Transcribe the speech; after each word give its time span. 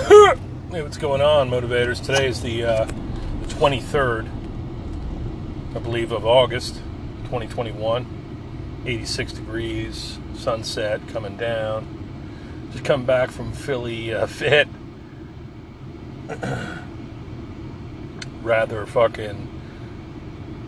Hey, 0.00 0.80
what's 0.82 0.96
going 0.96 1.20
on, 1.20 1.50
motivators? 1.50 2.02
Today 2.02 2.26
is 2.26 2.40
the, 2.40 2.64
uh, 2.64 2.84
the 2.86 3.54
23rd, 3.54 4.26
I 5.76 5.78
believe, 5.78 6.10
of 6.10 6.24
August 6.24 6.76
2021. 7.24 8.82
86 8.86 9.32
degrees, 9.34 10.18
sunset 10.34 11.06
coming 11.08 11.36
down. 11.36 12.68
Just 12.72 12.82
come 12.82 13.04
back 13.04 13.30
from 13.30 13.52
Philly 13.52 14.14
uh, 14.14 14.26
Fit. 14.28 14.68
Rather 18.42 18.86
fucking 18.86 19.48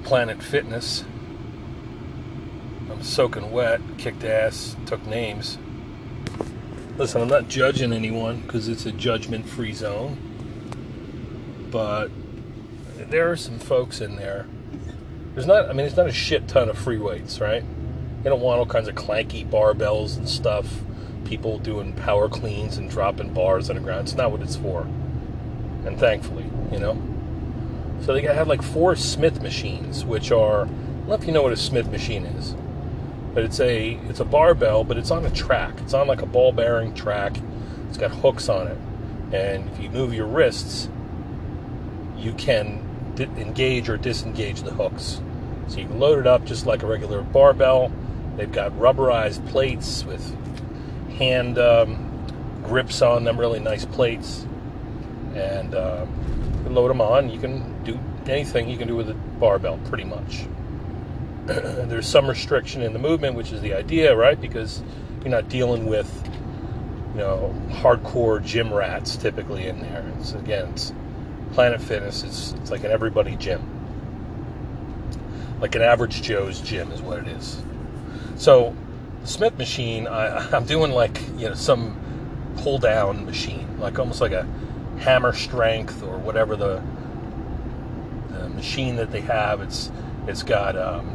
Planet 0.04 0.42
Fitness. 0.42 1.04
I'm 2.90 3.02
soaking 3.02 3.50
wet, 3.50 3.80
kicked 3.96 4.24
ass, 4.24 4.76
took 4.84 5.06
names. 5.06 5.56
Listen, 6.98 7.22
I'm 7.22 7.28
not 7.28 7.48
judging 7.48 7.90
anyone 7.90 8.40
because 8.42 8.68
it's 8.68 8.84
a 8.84 8.92
judgment 8.92 9.48
free 9.48 9.72
zone. 9.72 10.18
But 11.70 12.10
there 12.98 13.30
are 13.30 13.36
some 13.36 13.58
folks 13.58 14.02
in 14.02 14.16
there. 14.16 14.46
There's 15.34 15.46
not, 15.46 15.70
I 15.70 15.72
mean, 15.72 15.86
it's 15.86 15.96
not 15.96 16.06
a 16.06 16.12
shit 16.12 16.48
ton 16.48 16.68
of 16.68 16.76
free 16.76 16.98
weights, 16.98 17.40
right? 17.40 17.62
You 17.62 18.24
don't 18.24 18.42
want 18.42 18.58
all 18.58 18.66
kinds 18.66 18.88
of 18.88 18.94
clanky 18.94 19.48
barbells 19.48 20.18
and 20.18 20.28
stuff. 20.28 20.82
People 21.24 21.58
doing 21.58 21.94
power 21.94 22.28
cleans 22.28 22.76
and 22.76 22.90
dropping 22.90 23.32
bars 23.32 23.70
on 23.70 23.76
the 23.76 23.82
ground. 23.82 24.08
It's 24.08 24.16
not 24.16 24.30
what 24.30 24.42
it's 24.42 24.56
for. 24.56 24.82
And 25.86 25.98
thankfully, 25.98 26.44
you 26.70 26.78
know? 26.78 27.00
So 28.02 28.12
they 28.12 28.20
have 28.22 28.48
like 28.48 28.62
four 28.62 28.96
Smith 28.96 29.40
machines, 29.40 30.04
which 30.04 30.30
are, 30.30 30.64
I 30.64 30.66
don't 30.66 31.08
know 31.08 31.14
if 31.14 31.24
you 31.24 31.32
know 31.32 31.42
what 31.42 31.52
a 31.52 31.56
Smith 31.56 31.88
machine 31.90 32.26
is 32.26 32.54
but 33.34 33.44
it's 33.44 33.60
a 33.60 33.92
it's 34.08 34.20
a 34.20 34.24
barbell, 34.24 34.84
but 34.84 34.96
it's 34.96 35.10
on 35.10 35.24
a 35.24 35.30
track. 35.30 35.74
It's 35.80 35.94
on 35.94 36.06
like 36.06 36.22
a 36.22 36.26
ball 36.26 36.52
bearing 36.52 36.94
track. 36.94 37.36
It's 37.88 37.98
got 37.98 38.10
hooks 38.10 38.48
on 38.48 38.68
it, 38.68 38.78
and 39.32 39.68
if 39.70 39.80
you 39.80 39.90
move 39.90 40.14
your 40.14 40.26
wrists, 40.26 40.88
you 42.16 42.32
can 42.34 42.82
di- 43.14 43.24
engage 43.24 43.88
or 43.88 43.96
disengage 43.96 44.62
the 44.62 44.72
hooks. 44.72 45.20
So 45.68 45.78
you 45.78 45.86
can 45.86 45.98
load 45.98 46.18
it 46.18 46.26
up 46.26 46.44
just 46.44 46.66
like 46.66 46.82
a 46.82 46.86
regular 46.86 47.22
barbell. 47.22 47.92
They've 48.36 48.50
got 48.50 48.72
rubberized 48.72 49.46
plates 49.48 50.04
with 50.04 50.36
hand 51.18 51.58
um, 51.58 52.26
grips 52.64 53.02
on 53.02 53.24
them, 53.24 53.38
really 53.38 53.60
nice 53.60 53.84
plates, 53.84 54.46
and 55.34 55.74
uh, 55.74 56.06
load 56.66 56.88
them 56.88 57.00
on. 57.00 57.30
You 57.30 57.38
can 57.38 57.82
do 57.84 57.98
anything 58.26 58.68
you 58.68 58.76
can 58.76 58.88
do 58.88 58.96
with 58.96 59.10
a 59.10 59.14
barbell, 59.14 59.78
pretty 59.84 60.04
much. 60.04 60.46
there's 61.46 62.06
some 62.06 62.28
restriction 62.28 62.82
in 62.82 62.92
the 62.92 62.98
movement, 62.98 63.36
which 63.36 63.52
is 63.52 63.60
the 63.60 63.74
idea, 63.74 64.14
right? 64.14 64.40
Because 64.40 64.82
you're 65.20 65.30
not 65.30 65.48
dealing 65.48 65.86
with, 65.86 66.08
you 67.12 67.18
know, 67.18 67.54
hardcore 67.70 68.44
gym 68.44 68.72
rats 68.72 69.16
typically 69.16 69.66
in 69.66 69.80
there. 69.80 70.04
It's 70.18 70.34
again, 70.34 70.68
it's 70.68 70.92
Planet 71.52 71.80
Fitness. 71.80 72.22
It's 72.22 72.52
it's 72.52 72.70
like 72.70 72.84
an 72.84 72.92
everybody 72.92 73.34
gym, 73.36 73.60
like 75.60 75.74
an 75.74 75.82
average 75.82 76.22
Joe's 76.22 76.60
gym 76.60 76.92
is 76.92 77.02
what 77.02 77.18
it 77.18 77.26
is. 77.28 77.60
So, 78.36 78.76
the 79.22 79.26
Smith 79.26 79.58
machine, 79.58 80.06
I, 80.06 80.48
I'm 80.56 80.64
doing 80.64 80.92
like 80.92 81.20
you 81.36 81.48
know 81.48 81.54
some 81.54 81.98
pull 82.58 82.78
down 82.78 83.26
machine, 83.26 83.80
like 83.80 83.98
almost 83.98 84.20
like 84.20 84.32
a 84.32 84.46
hammer 84.98 85.32
strength 85.32 86.04
or 86.04 86.18
whatever 86.18 86.54
the 86.54 86.80
the 88.30 88.48
machine 88.50 88.94
that 88.96 89.10
they 89.10 89.22
have. 89.22 89.60
It's 89.60 89.90
it's 90.26 90.42
got 90.42 90.76
um, 90.76 91.11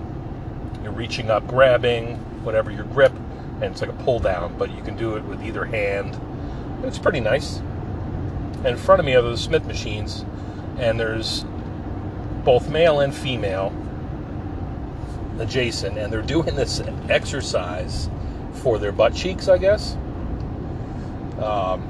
you're 0.83 0.91
reaching 0.91 1.29
up, 1.29 1.47
grabbing, 1.47 2.15
whatever 2.43 2.71
your 2.71 2.85
grip, 2.85 3.13
and 3.61 3.65
it's 3.65 3.81
like 3.81 3.89
a 3.89 4.03
pull 4.03 4.19
down, 4.19 4.57
but 4.57 4.75
you 4.75 4.81
can 4.83 4.95
do 4.95 5.15
it 5.15 5.23
with 5.23 5.43
either 5.43 5.65
hand. 5.65 6.19
It's 6.83 6.99
pretty 6.99 7.19
nice. 7.19 7.57
And 7.57 8.67
in 8.67 8.77
front 8.77 8.99
of 8.99 9.05
me 9.05 9.15
are 9.15 9.21
those 9.21 9.41
Smith 9.41 9.65
machines, 9.65 10.25
and 10.77 10.99
there's 10.99 11.45
both 12.43 12.69
male 12.69 12.99
and 12.99 13.13
female 13.13 13.73
adjacent, 15.39 15.97
and 15.97 16.11
they're 16.11 16.21
doing 16.21 16.55
this 16.55 16.81
exercise 17.09 18.09
for 18.53 18.79
their 18.79 18.91
butt 18.91 19.13
cheeks, 19.13 19.47
I 19.47 19.57
guess. 19.57 19.93
Um, 21.41 21.81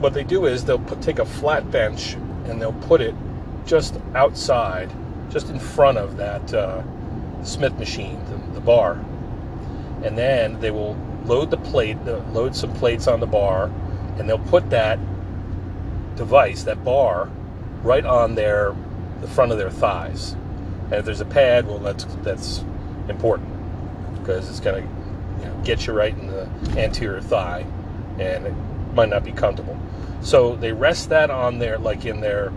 what 0.00 0.14
they 0.14 0.24
do 0.24 0.46
is 0.46 0.64
they'll 0.64 0.78
put, 0.78 1.00
take 1.00 1.18
a 1.18 1.24
flat 1.24 1.70
bench 1.70 2.14
and 2.46 2.60
they'll 2.60 2.72
put 2.72 3.00
it 3.00 3.14
just 3.66 3.98
outside, 4.14 4.92
just 5.30 5.48
in 5.48 5.58
front 5.58 5.96
of 5.96 6.16
that. 6.16 6.52
Uh, 6.52 6.82
Smith 7.42 7.78
machine, 7.78 8.22
the, 8.26 8.54
the 8.54 8.60
bar, 8.60 9.04
and 10.02 10.16
then 10.16 10.60
they 10.60 10.70
will 10.70 10.96
load 11.24 11.50
the 11.50 11.56
plate, 11.56 11.96
load 12.32 12.54
some 12.54 12.72
plates 12.74 13.06
on 13.06 13.20
the 13.20 13.26
bar, 13.26 13.70
and 14.18 14.28
they'll 14.28 14.38
put 14.38 14.70
that 14.70 14.98
device, 16.16 16.64
that 16.64 16.84
bar, 16.84 17.30
right 17.82 18.04
on 18.04 18.34
their 18.34 18.74
the 19.20 19.28
front 19.28 19.52
of 19.52 19.58
their 19.58 19.70
thighs. 19.70 20.32
And 20.84 20.94
if 20.94 21.04
there's 21.04 21.20
a 21.20 21.26
pad, 21.26 21.66
well, 21.66 21.78
that's 21.78 22.04
that's 22.22 22.64
important 23.08 23.48
because 24.18 24.48
it's 24.48 24.60
going 24.60 24.82
to 24.82 24.88
you 25.40 25.46
know, 25.46 25.60
get 25.64 25.86
you 25.86 25.92
right 25.92 26.16
in 26.16 26.26
the 26.26 26.48
anterior 26.76 27.20
thigh, 27.20 27.64
and 28.18 28.46
it 28.46 28.54
might 28.94 29.08
not 29.08 29.24
be 29.24 29.32
comfortable. 29.32 29.78
So 30.20 30.56
they 30.56 30.72
rest 30.72 31.08
that 31.08 31.30
on 31.30 31.58
their 31.58 31.78
like 31.78 32.04
in 32.04 32.20
their 32.20 32.52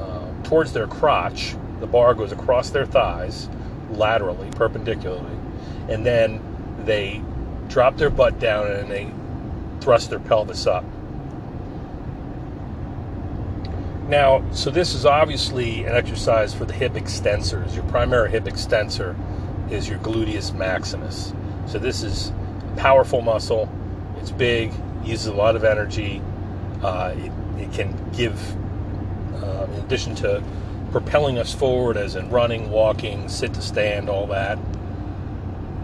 uh, 0.00 0.42
towards 0.42 0.72
their 0.72 0.86
crotch. 0.86 1.54
The 1.80 1.86
bar 1.86 2.14
goes 2.14 2.30
across 2.30 2.70
their 2.70 2.86
thighs 2.86 3.48
laterally, 3.92 4.50
perpendicularly, 4.52 5.36
and 5.88 6.04
then 6.04 6.40
they 6.84 7.22
drop 7.68 7.96
their 7.96 8.10
butt 8.10 8.38
down 8.38 8.66
and 8.66 8.90
they 8.90 9.10
thrust 9.80 10.10
their 10.10 10.20
pelvis 10.20 10.66
up. 10.66 10.84
Now, 14.08 14.44
so 14.52 14.70
this 14.70 14.94
is 14.94 15.06
obviously 15.06 15.84
an 15.84 15.94
exercise 15.94 16.52
for 16.52 16.64
the 16.64 16.72
hip 16.74 16.92
extensors. 16.94 17.74
Your 17.74 17.84
primary 17.84 18.30
hip 18.30 18.46
extensor 18.46 19.16
is 19.70 19.88
your 19.88 19.98
gluteus 20.00 20.52
maximus. 20.54 21.32
So 21.66 21.78
this 21.78 22.02
is 22.02 22.28
a 22.28 22.76
powerful 22.76 23.22
muscle. 23.22 23.72
It's 24.18 24.30
big, 24.30 24.72
uses 25.02 25.28
a 25.28 25.32
lot 25.32 25.56
of 25.56 25.64
energy. 25.64 26.20
Uh, 26.82 27.14
it, 27.16 27.32
it, 27.62 27.72
can 27.72 27.96
give, 28.12 28.38
uh, 29.42 29.64
in 29.64 29.80
addition 29.80 30.14
to 30.16 30.42
propelling 30.92 31.38
us 31.38 31.52
forward, 31.52 31.96
as 31.96 32.14
in 32.14 32.28
running, 32.30 32.70
walking, 32.70 33.28
sit 33.28 33.54
to 33.54 33.62
stand, 33.62 34.08
all 34.08 34.26
that. 34.28 34.58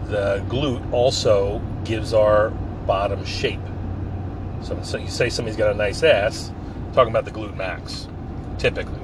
The 0.07 0.43
glute 0.47 0.93
also 0.93 1.61
gives 1.83 2.13
our 2.13 2.51
bottom 2.85 3.25
shape. 3.25 3.59
So, 4.61 4.79
so 4.83 4.97
you 4.97 5.07
say 5.07 5.29
somebody's 5.29 5.57
got 5.57 5.71
a 5.71 5.77
nice 5.77 6.03
ass, 6.03 6.51
talking 6.93 7.11
about 7.11 7.25
the 7.25 7.31
glute 7.31 7.55
max, 7.55 8.07
typically. 8.57 8.99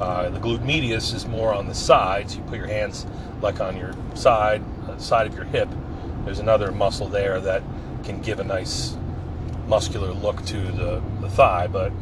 Uh, 0.00 0.28
the 0.30 0.38
glute 0.38 0.64
medius 0.64 1.12
is 1.12 1.26
more 1.26 1.52
on 1.52 1.66
the 1.66 1.74
sides. 1.74 2.36
You 2.36 2.42
put 2.44 2.58
your 2.58 2.66
hands 2.66 3.06
like 3.40 3.60
on 3.60 3.76
your 3.76 3.94
side, 4.14 4.62
uh, 4.88 4.98
side 4.98 5.26
of 5.26 5.34
your 5.34 5.44
hip. 5.44 5.68
There's 6.24 6.38
another 6.38 6.70
muscle 6.70 7.08
there 7.08 7.40
that 7.40 7.62
can 8.04 8.20
give 8.20 8.40
a 8.40 8.44
nice 8.44 8.96
muscular 9.66 10.12
look 10.12 10.44
to 10.46 10.60
the, 10.60 11.02
the 11.20 11.28
thigh, 11.30 11.66
but 11.66 11.92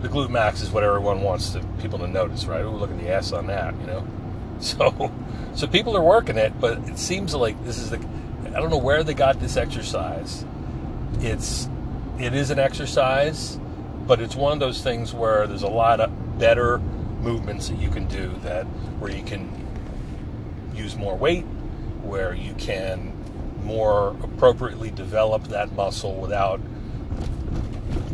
the 0.00 0.08
glute 0.08 0.30
max 0.30 0.60
is 0.60 0.70
what 0.70 0.82
everyone 0.82 1.20
wants 1.20 1.50
to, 1.50 1.60
people 1.80 1.98
to 1.98 2.08
notice, 2.08 2.46
right? 2.46 2.62
Oh, 2.62 2.72
look 2.72 2.90
at 2.90 2.98
the 2.98 3.10
ass 3.10 3.32
on 3.32 3.46
that, 3.48 3.74
you 3.80 3.86
know. 3.86 4.06
So, 4.60 5.10
so 5.54 5.66
people 5.66 5.96
are 5.96 6.02
working 6.02 6.36
it, 6.36 6.60
but 6.60 6.86
it 6.86 6.98
seems 6.98 7.34
like 7.34 7.64
this 7.64 7.78
is 7.78 7.88
the. 7.88 7.96
I 8.48 8.60
don't 8.60 8.68
know 8.68 8.76
where 8.76 9.02
they 9.02 9.14
got 9.14 9.40
this 9.40 9.56
exercise. 9.56 10.44
It's, 11.20 11.66
it 12.18 12.34
is 12.34 12.50
an 12.50 12.58
exercise, 12.58 13.58
but 14.06 14.20
it's 14.20 14.36
one 14.36 14.52
of 14.52 14.60
those 14.60 14.82
things 14.82 15.14
where 15.14 15.46
there's 15.46 15.62
a 15.62 15.68
lot 15.68 16.00
of 16.00 16.38
better 16.38 16.76
movements 16.76 17.70
that 17.70 17.78
you 17.78 17.88
can 17.88 18.06
do 18.06 18.34
that 18.42 18.64
where 18.98 19.10
you 19.10 19.22
can 19.22 19.48
use 20.74 20.94
more 20.94 21.16
weight, 21.16 21.46
where 22.02 22.34
you 22.34 22.52
can 22.54 23.14
more 23.64 24.16
appropriately 24.22 24.90
develop 24.90 25.44
that 25.44 25.72
muscle 25.72 26.16
without 26.16 26.60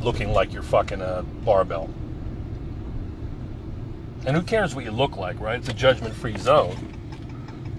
looking 0.07 0.33
like 0.33 0.53
you're 0.53 0.63
fucking 0.63 1.03
a 1.03 1.25
barbell. 1.45 1.91
And 4.25 4.37
who 4.37 4.43
cares 4.43 4.75
what 4.75 4.85
you 4.85 4.93
look 4.93 5.17
like, 5.17 5.39
right? 5.41 5.59
It's 5.59 5.69
a 5.69 5.75
judgment 5.75 6.15
free 6.15 6.39
zone. 6.39 6.77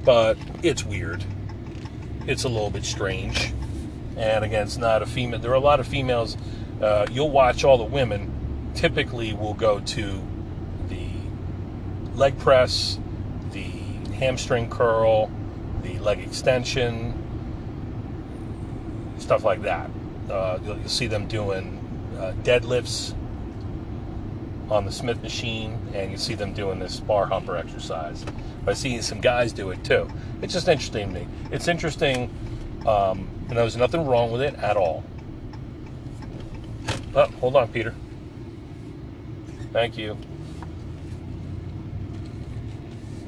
But 0.03 0.38
it's 0.62 0.83
weird. 0.83 1.24
It's 2.27 2.44
a 2.44 2.50
little 2.50 2.69
bit 2.69 2.83
strange. 2.83 3.53
And 4.18 4.44
again, 4.44 4.63
it's 4.63 4.77
not 4.77 5.01
a 5.01 5.06
female. 5.06 5.39
There 5.39 5.51
are 5.51 5.56
a 5.56 5.59
lot 5.59 5.79
of 5.79 5.88
females. 5.88 6.35
Uh, 6.81 7.07
you'll 7.09 7.31
watch 7.31 7.63
all 7.63 7.77
the 7.77 7.85
women 7.85 8.71
typically 8.75 9.33
will 9.33 9.53
go 9.53 9.80
to 9.80 10.21
the 10.89 11.07
leg 12.15 12.38
press, 12.39 13.00
the 13.51 13.63
hamstring 14.15 14.69
curl, 14.69 15.31
the 15.81 15.97
leg 16.00 16.19
extension, 16.19 17.13
stuff 19.18 19.44
like 19.44 19.62
that. 19.62 19.89
Uh, 20.30 20.59
you'll, 20.63 20.77
you'll 20.77 20.89
see 20.89 21.07
them 21.07 21.27
doing 21.27 21.76
uh, 22.18 22.34
deadlifts 22.44 23.14
on 24.69 24.86
the 24.86 24.92
Smith 24.92 25.22
machine, 25.22 25.78
and 25.94 26.12
you 26.12 26.18
see 26.18 26.34
them 26.34 26.54
doing 26.54 26.80
this 26.80 27.00
bar 27.00 27.25
humper 27.25 27.56
exercise. 27.56 28.25
I 28.66 28.74
see 28.74 29.02
some 29.02 29.22
guys 29.22 29.54
do 29.54 29.72
it 29.72 29.84
too. 29.84 30.10
It's 30.42 30.54
just 30.54 30.68
interesting 30.68 31.14
to 31.14 31.19
me. 31.22 31.28
It's 31.52 31.68
interesting, 31.68 32.30
um, 32.86 33.30
and 33.48 33.58
there's 33.58 33.78
nothing 33.78 34.06
wrong 34.06 34.31
with 34.31 34.42
it 34.42 34.56
at 34.56 34.75
all. 34.75 35.04
Oh, 37.16 37.25
hold 37.40 37.56
on, 37.56 37.69
Peter. 37.69 37.96
Thank 39.72 39.98
you. 39.98 40.18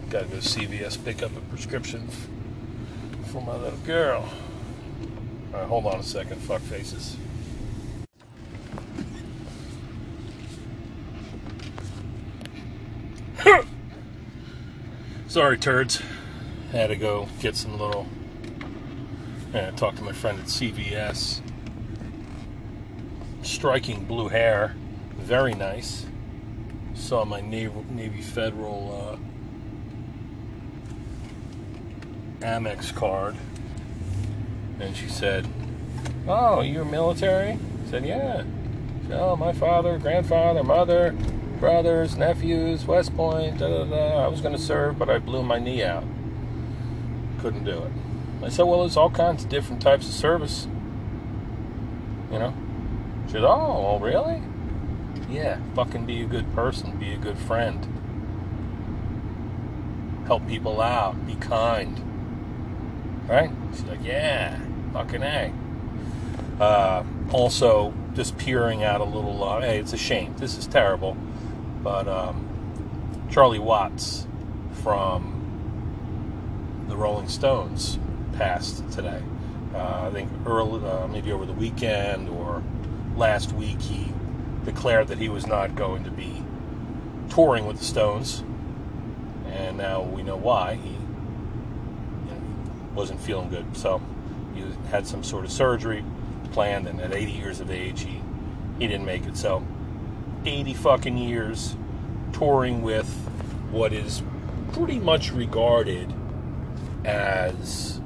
Gotta 0.10 0.26
go 0.26 0.38
CVS 0.38 1.04
pick 1.04 1.24
up 1.24 1.36
a 1.38 1.40
prescription 1.42 2.08
for 3.28 3.42
my 3.42 3.56
little 3.56 3.80
girl. 3.80 4.28
All 5.54 5.60
right, 5.60 5.68
hold 5.68 5.86
on 5.86 6.00
a 6.00 6.04
second. 6.04 6.42
Fuck 6.42 6.62
faces. 6.62 7.16
Sorry, 15.28 15.58
turds. 15.58 16.02
Had 16.72 16.88
to 16.88 16.96
go 16.96 17.28
get 17.40 17.56
some 17.56 17.80
little. 17.80 18.08
And 19.54 19.78
talk 19.78 19.96
to 19.96 20.04
my 20.04 20.12
friend 20.12 20.40
at 20.40 20.46
CVS. 20.46 21.42
Striking 23.42 24.06
blue 24.06 24.28
hair, 24.28 24.76
very 25.18 25.54
nice. 25.54 26.06
Saw 26.94 27.26
my 27.26 27.42
Navy, 27.42 27.74
Navy 27.90 28.22
Federal 28.22 29.20
uh, 32.42 32.46
Amex 32.46 32.94
card, 32.94 33.36
and 34.80 34.96
she 34.96 35.08
said, 35.08 35.48
"Oh, 36.28 36.62
you're 36.62 36.86
military?" 36.86 37.52
I 37.52 37.90
said, 37.90 38.06
"Yeah." 38.06 38.44
Said, 39.08 39.20
oh, 39.20 39.36
my 39.36 39.54
father, 39.54 39.98
grandfather, 39.98 40.64
mother, 40.64 41.16
brothers, 41.60 42.16
nephews, 42.18 42.86
West 42.86 43.16
Point, 43.16 43.60
da 43.60 43.68
da 43.68 43.84
da. 43.84 44.26
I 44.26 44.28
was 44.28 44.42
going 44.42 44.56
to 44.56 44.62
serve, 44.62 44.98
but 44.98 45.10
I 45.10 45.20
blew 45.20 45.44
my 45.44 45.60
knee 45.60 45.84
out. 45.84 46.04
Couldn't 47.40 47.66
do 47.66 47.78
it. 47.80 47.92
I 48.42 48.50
said, 48.50 48.64
well, 48.64 48.80
there's 48.80 48.98
all 48.98 49.10
kinds 49.10 49.44
of 49.44 49.50
different 49.50 49.82
types 49.82 50.08
of 50.08 50.14
service. 50.14 50.68
You 52.32 52.40
know? 52.40 52.54
She 53.28 53.34
said, 53.34 53.44
oh, 53.44 54.00
really? 54.00 54.42
Yeah, 55.30 55.60
fucking 55.76 56.06
be 56.06 56.22
a 56.22 56.26
good 56.26 56.54
person, 56.56 56.98
be 56.98 57.14
a 57.14 57.18
good 57.18 57.38
friend. 57.38 57.86
Help 60.26 60.48
people 60.48 60.82
out, 60.82 61.28
be 61.28 61.36
kind. 61.36 62.02
Right? 63.28 63.52
She's 63.72 63.84
like, 63.84 64.04
yeah, 64.04 64.60
fucking 64.94 65.22
A. 65.22 65.54
Uh, 66.60 67.04
also, 67.32 67.94
just 68.16 68.38
peering 68.38 68.84
out 68.84 69.02
a 69.02 69.06
little, 69.06 69.44
uh, 69.44 69.62
hey, 69.62 69.80
it's 69.80 69.94
a 69.94 69.98
shame. 69.98 70.36
This 70.38 70.58
is 70.58 70.66
terrible. 70.66 71.16
But 71.84 72.08
um, 72.08 73.28
Charlie 73.31 73.60
Watts 73.60 74.28
from 74.84 75.36
the 76.88 76.98
Rolling 76.98 77.30
Stones 77.30 78.00
passed 78.34 78.90
today. 78.92 79.22
Uh, 79.74 80.08
I 80.08 80.12
think 80.12 80.30
early, 80.46 80.84
uh, 80.86 81.08
maybe 81.08 81.31
over 81.31 81.46
the 81.46 81.54
weekend 81.54 82.28
or 82.30 82.64
last 83.16 83.54
week, 83.54 83.80
he 83.81 84.12
declared 84.66 85.08
that 85.10 85.20
he 85.20 85.30
was 85.30 85.46
not 85.46 85.76
going 85.76 86.04
to 86.04 86.12
be 86.12 86.44
touring 87.30 87.66
with 87.66 87.78
the 87.78 87.86
Stones, 87.86 88.44
and 89.48 89.78
now 89.78 90.02
we 90.02 90.24
know 90.24 90.38
why. 90.38 90.76
He 90.76 90.90
you 90.90 90.96
know, 92.31 92.42
wasn't 92.96 93.22
feeling 93.22 93.50
good, 93.50 93.78
so 93.78 94.02
he 94.56 94.64
had 94.90 95.06
some 95.06 95.24
sort 95.24 95.46
of 95.46 95.52
surgery 95.52 96.04
planned, 96.52 96.88
and 96.88 97.00
at 97.00 97.14
80 97.14 97.31
years 97.31 97.60
of 97.60 97.70
age, 97.70 98.02
he 98.02 98.22
he 98.80 98.88
didn't 98.88 99.06
make 99.06 99.26
it. 99.26 99.38
So 99.38 99.64
80 100.46 100.74
fucking 100.74 101.18
years 101.18 101.76
touring 102.34 102.82
with 102.82 103.08
what 103.72 103.94
is 103.94 104.24
pretty 104.74 105.00
much 105.00 105.32
regarded 105.32 106.14
as 107.06 108.00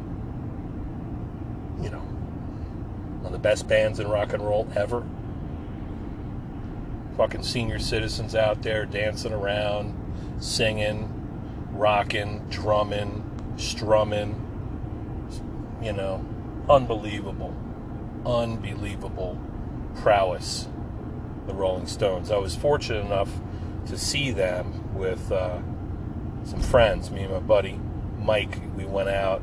you 1.81 1.89
know 1.89 1.99
one 1.99 3.27
of 3.27 3.31
the 3.31 3.39
best 3.39 3.67
bands 3.67 3.99
in 3.99 4.07
rock 4.07 4.33
and 4.33 4.43
roll 4.43 4.67
ever. 4.75 5.03
Fucking 7.17 7.43
senior 7.43 7.79
citizens 7.79 8.33
out 8.33 8.63
there 8.63 8.85
dancing 8.85 9.33
around 9.33 9.93
singing 10.39 11.09
rocking 11.73 12.45
drumming 12.49 13.29
strumming. 13.57 14.39
You 15.81 15.93
know 15.93 16.25
unbelievable 16.69 17.53
unbelievable 18.25 19.37
prowess 19.95 20.67
the 21.47 21.53
rolling 21.53 21.87
stones 21.87 22.31
i 22.31 22.37
was 22.37 22.55
fortunate 22.55 23.05
enough 23.05 23.29
to 23.85 23.97
see 23.97 24.31
them 24.31 24.93
with 24.93 25.31
uh, 25.31 25.59
some 26.43 26.61
friends 26.61 27.11
me 27.11 27.23
and 27.23 27.33
my 27.33 27.39
buddy 27.39 27.79
Mike, 28.23 28.57
we 28.77 28.85
went 28.85 29.09
out 29.09 29.41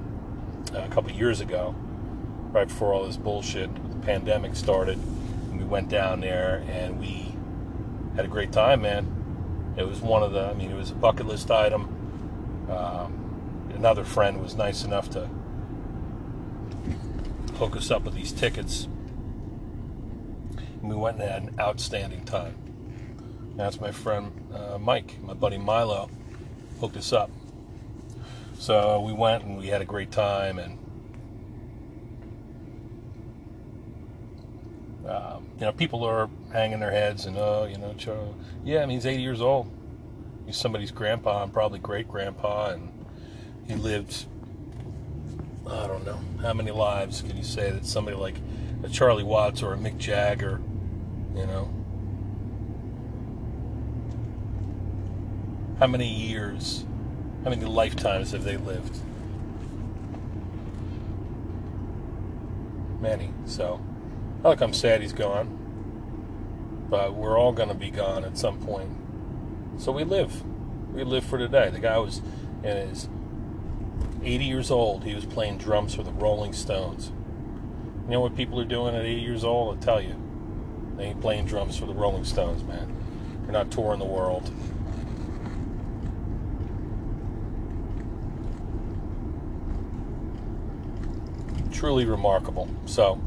uh, 0.75 0.79
a 0.79 0.89
couple 0.89 1.11
years 1.13 1.41
ago, 1.41 1.75
right 2.51 2.69
before 2.69 2.93
all 2.93 3.05
this 3.05 3.17
bullshit, 3.17 3.71
the 3.91 4.07
pandemic 4.07 4.57
started. 4.57 4.99
And 5.51 5.59
we 5.59 5.65
went 5.65 5.89
down 5.89 6.21
there 6.21 6.65
and 6.69 6.99
we 6.99 7.35
had 8.17 8.25
a 8.25 8.29
great 8.29 8.53
time, 8.53 8.83
man. 8.83 9.75
It 9.77 9.87
was 9.87 10.01
one 10.01 10.23
of 10.23 10.33
the, 10.33 10.47
I 10.47 10.55
mean, 10.55 10.71
it 10.71 10.77
was 10.77 10.91
a 10.91 10.95
bucket 10.95 11.27
list 11.27 11.51
item. 11.51 11.83
Um, 12.71 13.71
another 13.75 14.05
friend 14.05 14.41
was 14.41 14.55
nice 14.55 14.83
enough 14.85 15.11
to 15.11 15.29
hook 17.59 17.77
us 17.77 17.91
up 17.91 18.05
with 18.05 18.15
these 18.15 18.33
tickets. 18.33 18.89
And 20.81 20.91
we 20.91 20.97
went 20.97 21.21
and 21.21 21.31
had 21.31 21.43
an 21.43 21.61
outstanding 21.61 22.25
time. 22.25 22.55
That's 23.57 23.81
my 23.81 23.93
friend 23.93 24.33
uh, 24.55 24.79
Mike, 24.79 25.17
my 25.23 25.35
buddy 25.35 25.59
Milo, 25.59 26.09
hooked 26.81 26.97
us 26.97 27.13
up. 27.13 27.31
So 28.59 29.01
we 29.01 29.13
went 29.13 29.45
and 29.45 29.59
we 29.59 29.69
had 29.69 29.81
a 29.81 29.87
great 29.87 30.11
time, 30.11 30.59
and 30.59 30.79
um, 35.07 35.47
you 35.59 35.67
know, 35.67 35.73
people 35.73 36.05
are 36.05 36.29
hanging 36.53 36.81
their 36.81 36.91
heads 36.91 37.27
and 37.27 37.37
oh, 37.37 37.67
you 37.71 37.79
know, 37.79 37.95
yeah, 38.65 38.83
I 38.83 38.87
mean, 38.87 38.97
he's 38.97 39.07
80 39.07 39.23
years 39.23 39.41
old. 39.41 39.71
He's 40.47 40.57
somebody's 40.57 40.91
grandpa 40.91 41.43
and 41.43 41.53
probably 41.53 41.79
great 41.79 42.09
grandpa, 42.09 42.71
and 42.71 42.91
he 43.67 43.75
lived. 43.75 44.27
I 45.67 45.87
don't 45.87 46.05
know 46.05 46.19
how 46.43 46.53
many 46.53 46.71
lives 46.71 47.23
can 47.23 47.37
you 47.37 47.45
say 47.45 47.71
that 47.71 47.87
somebody 47.87 48.17
like 48.17 48.37
a 48.83 48.89
Charlie 48.89 49.23
Watts 49.23 49.63
or 49.63 49.75
a 49.75 49.77
Mick 49.77 49.99
Jagger, 49.99 50.61
you 51.35 51.47
know, 51.47 51.71
how 55.79 55.87
many 55.87 56.09
years 56.09 56.85
how 57.45 57.49
many 57.49 57.65
lifetimes 57.65 58.33
have 58.33 58.45
they 58.45 58.59
lived? 58.59 58.99
Many. 63.01 63.33
So, 63.47 63.81
I 64.45 64.49
look, 64.49 64.61
I'm 64.61 64.75
sad 64.75 65.01
he's 65.01 65.15
gone. 65.15 65.57
But 66.91 67.15
we're 67.15 67.39
all 67.39 67.53
going 67.53 67.71
to 67.71 67.75
be 67.75 67.91
gone 67.91 68.25
at 68.25 68.37
some 68.37 68.59
point. 68.59 68.91
So 69.79 69.91
we 69.91 70.05
live. 70.05 70.45
We 70.93 71.03
live 71.03 71.25
for 71.25 71.39
today. 71.39 71.71
The 71.71 71.79
guy 71.79 71.97
was 71.99 72.21
in 72.63 72.77
his 72.77 73.09
80 74.23 74.45
years 74.45 74.71
old. 74.71 75.05
He 75.05 75.15
was 75.15 75.25
playing 75.25 75.57
drums 75.57 75.95
for 75.95 76.03
the 76.03 76.13
Rolling 76.13 76.53
Stones. 76.53 77.11
You 78.05 78.11
know 78.11 78.21
what 78.21 78.37
people 78.37 78.61
are 78.61 78.67
doing 78.67 78.95
at 78.95 79.05
80 79.05 79.21
years 79.21 79.45
old? 79.45 79.77
I'll 79.77 79.83
tell 79.83 80.03
you. 80.03 80.17
They 81.01 81.07
ain't 81.07 81.21
playing 81.23 81.47
drums 81.47 81.79
for 81.79 81.87
the 81.87 81.95
Rolling 81.95 82.25
Stones, 82.27 82.63
man. 82.63 82.95
They're 83.45 83.53
not 83.53 83.71
touring 83.71 84.01
the 84.01 84.05
world. 84.05 84.53
truly 91.73 92.05
remarkable. 92.05 92.69
So, 92.85 93.19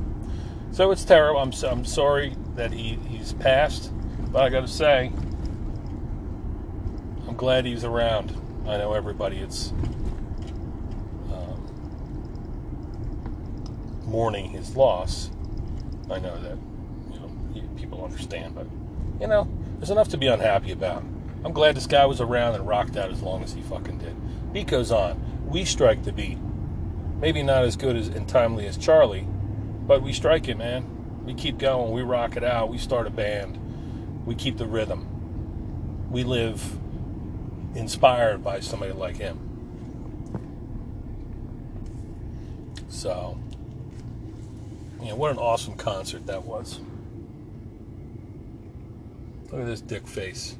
so 0.72 0.92
it's 0.92 1.04
terrible. 1.04 1.40
I'm 1.40 1.52
I'm 1.68 1.84
sorry 1.84 2.36
that 2.54 2.72
he 2.72 3.00
he's 3.08 3.34
passed, 3.34 3.92
but 4.32 4.44
I 4.44 4.50
got 4.50 4.62
to 4.62 4.68
say, 4.68 5.12
I'm 7.28 7.36
glad 7.36 7.66
he's 7.66 7.84
around. 7.84 8.40
I 8.68 8.78
know 8.78 8.94
everybody. 8.94 9.38
It's 9.38 9.72
um, 11.32 11.58
mourning 14.06 14.52
his 14.52 14.76
loss. 14.76 15.32
I 16.12 16.20
know 16.20 16.40
that 16.40 16.60
understand, 18.04 18.56
but 18.56 18.68
you 19.20 19.28
know 19.28 19.48
there's 19.78 19.90
enough 19.90 20.10
to 20.10 20.18
be 20.18 20.28
unhappy 20.28 20.72
about. 20.72 21.04
I'm 21.46 21.52
glad 21.52 21.76
this 21.76 21.88
guy 21.88 22.06
was 22.06 22.22
around 22.22 22.56
and 22.56 22.68
rocked 22.68 22.96
out 22.96 23.12
as 23.12 23.22
long 23.22 23.44
as 23.44 23.54
he 23.54 23.62
fucking 23.62 23.98
did. 23.98 24.16
Beat 24.54 24.68
goes 24.68 24.92
on. 24.92 25.22
We 25.46 25.66
strike 25.66 26.04
the 26.04 26.14
beat. 26.14 26.38
Maybe 27.20 27.44
not 27.44 27.64
as 27.64 27.76
good 27.76 27.96
as 27.96 28.08
and 28.08 28.28
timely 28.28 28.66
as 28.66 28.78
Charlie, 28.78 29.28
but 29.86 30.02
we 30.02 30.14
strike 30.14 30.48
it, 30.48 30.58
man. 30.58 31.24
We 31.26 31.34
keep 31.34 31.58
going. 31.58 31.92
We 31.92 32.02
rock 32.02 32.38
it 32.38 32.44
out. 32.44 32.70
We 32.70 32.78
start 32.78 33.08
a 33.08 33.10
band. 33.10 33.60
We 34.26 34.36
keep 34.36 34.58
the 34.58 34.68
rhythm. 34.68 36.10
We 36.10 36.24
live 36.24 36.78
inspired 37.76 38.44
by 38.44 38.60
somebody 38.60 38.94
like 38.94 39.18
him. 39.18 39.40
So, 42.88 43.38
you 45.02 45.10
know, 45.10 45.16
what 45.16 45.32
an 45.32 45.38
awesome 45.38 45.76
concert 45.76 46.26
that 46.28 46.44
was. 46.44 46.80
Look 49.54 49.62
at 49.62 49.68
this 49.68 49.80
dick 49.80 50.06
face. 50.06 50.58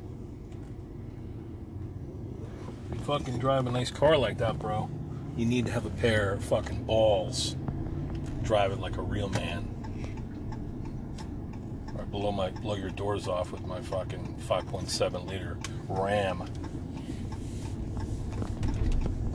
You 2.94 3.00
fucking 3.00 3.40
drive 3.40 3.68
a 3.68 3.72
nice 3.72 3.92
car 3.92 4.16
like 4.16 4.38
that, 4.38 4.58
bro 4.58 4.90
you 5.36 5.46
need 5.46 5.66
to 5.66 5.72
have 5.72 5.86
a 5.86 5.90
pair 5.90 6.34
of 6.34 6.44
fucking 6.46 6.84
balls. 6.84 7.56
Drive 8.44 8.72
it 8.72 8.80
like 8.80 8.98
a 8.98 9.02
real 9.02 9.30
man. 9.30 9.68
Or 11.98 12.06
blow 12.06 12.32
my 12.32 12.50
blow 12.50 12.76
your 12.76 12.90
doors 12.90 13.28
off 13.28 13.52
with 13.52 13.66
my 13.66 13.82
fucking 13.82 14.42
5.7 14.48 15.28
liter 15.28 15.58
Ram. 15.88 16.44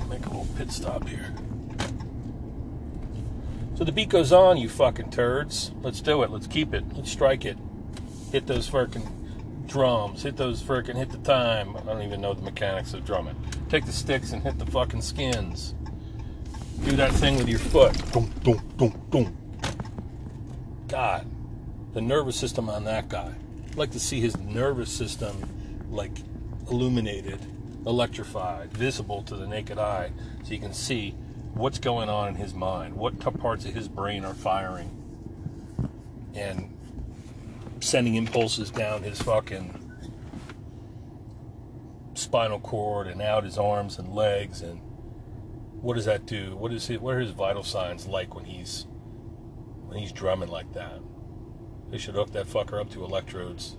Make 0.09 0.25
a 0.25 0.29
little 0.29 0.49
pit 0.57 0.71
stop 0.71 1.07
here. 1.09 1.35
So 3.75 3.85
the 3.85 3.93
beat 3.93 4.09
goes 4.09 4.33
on, 4.33 4.57
you 4.57 4.69
fucking 4.69 5.11
turds. 5.11 5.73
Let's 5.83 6.01
do 6.01 6.23
it. 6.23 6.31
Let's 6.31 6.47
keep 6.47 6.75
it. 6.75 6.85
Let's 6.97 7.11
strike 7.11 7.45
it. 7.45 7.57
Hit 8.33 8.47
those 8.47 8.69
fucking 8.69 9.07
drums. 9.69 10.23
Hit 10.23 10.37
those 10.37 10.61
fucking 10.63 10.97
hit 10.97 11.11
the 11.11 11.19
time. 11.19 11.77
I 11.77 11.81
don't 11.81 12.03
even 12.03 12.21
know 12.21 12.35
the 12.35 12.43
mechanics 12.43 12.95
of 12.95 13.05
drumming. 13.05 13.37
Take 13.69 13.85
the 13.85 13.93
sticks 13.93 14.33
and 14.33 14.43
hit 14.43 14.59
the 14.59 14.67
fucking 14.67 15.03
skins. 15.03 15.75
Do 16.85 16.93
that 16.93 17.13
thing 17.13 17.37
with 17.37 17.49
your 17.49 17.59
foot. 17.59 17.97
Dum, 18.13 18.33
dum, 18.43 18.61
dum, 18.77 19.03
dum. 19.11 19.37
God, 20.89 21.27
the 21.93 22.01
nervous 22.01 22.37
system 22.37 22.69
on 22.69 22.85
that 22.85 23.09
guy. 23.09 23.33
I'd 23.71 23.77
like 23.77 23.91
to 23.91 24.01
see 24.01 24.21
his 24.21 24.37
nervous 24.39 24.91
system 24.91 25.37
like 25.91 26.13
illuminated, 26.71 27.41
electrified, 27.87 28.73
visible 28.73 29.23
to 29.25 29.37
the 29.37 29.47
naked 29.47 29.79
eye, 29.79 30.13
so 30.45 30.53
you 30.53 30.59
can 30.59 30.73
see 30.73 31.15
what's 31.55 31.79
going 31.79 32.09
on 32.09 32.29
in 32.29 32.35
his 32.37 32.55
mind, 32.55 32.95
what 32.95 33.19
parts 33.19 33.65
of 33.65 33.75
his 33.75 33.89
brain 33.89 34.25
are 34.25 34.35
firing, 34.35 34.91
and 36.35 36.75
sending 37.89 38.17
impulses 38.17 38.71
down 38.71 39.03
his 39.03 39.21
fucking 39.23 39.75
spinal 42.13 42.61
cord 42.61 43.07
and 43.07 43.23
out 43.23 43.45
his 43.45 43.57
arms 43.57 43.99
and 43.99 44.15
legs 44.15 44.61
and 44.61 44.81
what 45.81 45.95
does 45.95 46.05
that 46.05 46.27
do? 46.27 46.57
What 46.57 46.73
is 46.73 46.91
it? 46.91 47.01
What 47.01 47.15
are 47.15 47.21
his 47.21 47.31
vital 47.31 47.63
signs 47.63 48.07
like 48.07 48.35
when 48.35 48.45
he's 48.45 48.87
when 49.87 49.99
he's 49.99 50.13
drumming 50.13 50.51
like 50.51 50.73
that? 50.75 51.01
They 51.91 51.97
should 51.99 52.15
hook 52.15 52.33
that 52.33 52.47
fucker 52.47 52.79
up 52.79 52.91
to 52.91 53.05
electrodes. 53.05 53.77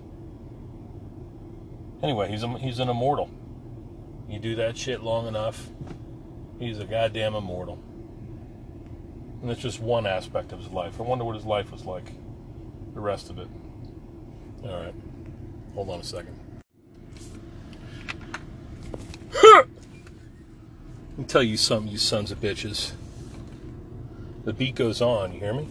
Anyway, 2.02 2.30
he's 2.30 2.42
a, 2.42 2.58
he's 2.58 2.80
an 2.80 2.90
immortal. 2.90 3.30
You 4.28 4.40
do 4.40 4.56
that 4.56 4.78
shit 4.78 5.04
long 5.04 5.28
enough, 5.28 5.70
he's 6.58 6.80
a 6.80 6.86
goddamn 6.86 7.36
immortal. 7.36 7.78
And 9.42 9.50
that's 9.50 9.62
just 9.62 9.80
one 9.80 10.08
aspect 10.08 10.52
of 10.52 10.60
his 10.60 10.70
life. 10.70 11.00
I 11.00 11.04
wonder 11.04 11.26
what 11.26 11.36
his 11.36 11.46
life 11.46 11.72
was 11.72 11.86
like. 11.86 12.14
The 12.94 13.02
rest 13.02 13.30
of 13.30 13.38
it. 13.38 13.48
All 14.64 14.70
right. 14.70 14.94
Hold 15.74 15.90
on 15.90 16.00
a 16.00 16.04
second. 16.04 16.38
Let 19.42 19.68
me 21.18 21.24
tell 21.26 21.44
you 21.44 21.58
something, 21.58 21.92
you 21.92 21.98
sons 21.98 22.32
of 22.32 22.40
bitches. 22.40 22.94
The 24.46 24.54
beat 24.54 24.76
goes 24.76 25.02
on, 25.02 25.34
you 25.34 25.40
hear 25.40 25.54
me? 25.54 25.68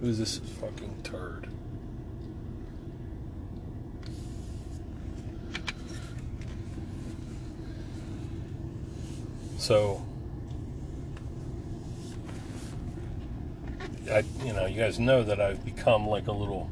Who's 0.00 0.18
this 0.18 0.38
fucking 0.38 1.02
turd? 1.02 1.48
So, 9.58 10.04
I, 14.10 14.24
you 14.44 14.52
know, 14.52 14.66
you 14.66 14.80
guys 14.80 14.98
know 14.98 15.22
that 15.22 15.40
I've 15.40 15.64
become 15.64 16.08
like 16.08 16.26
a 16.26 16.32
little 16.32 16.68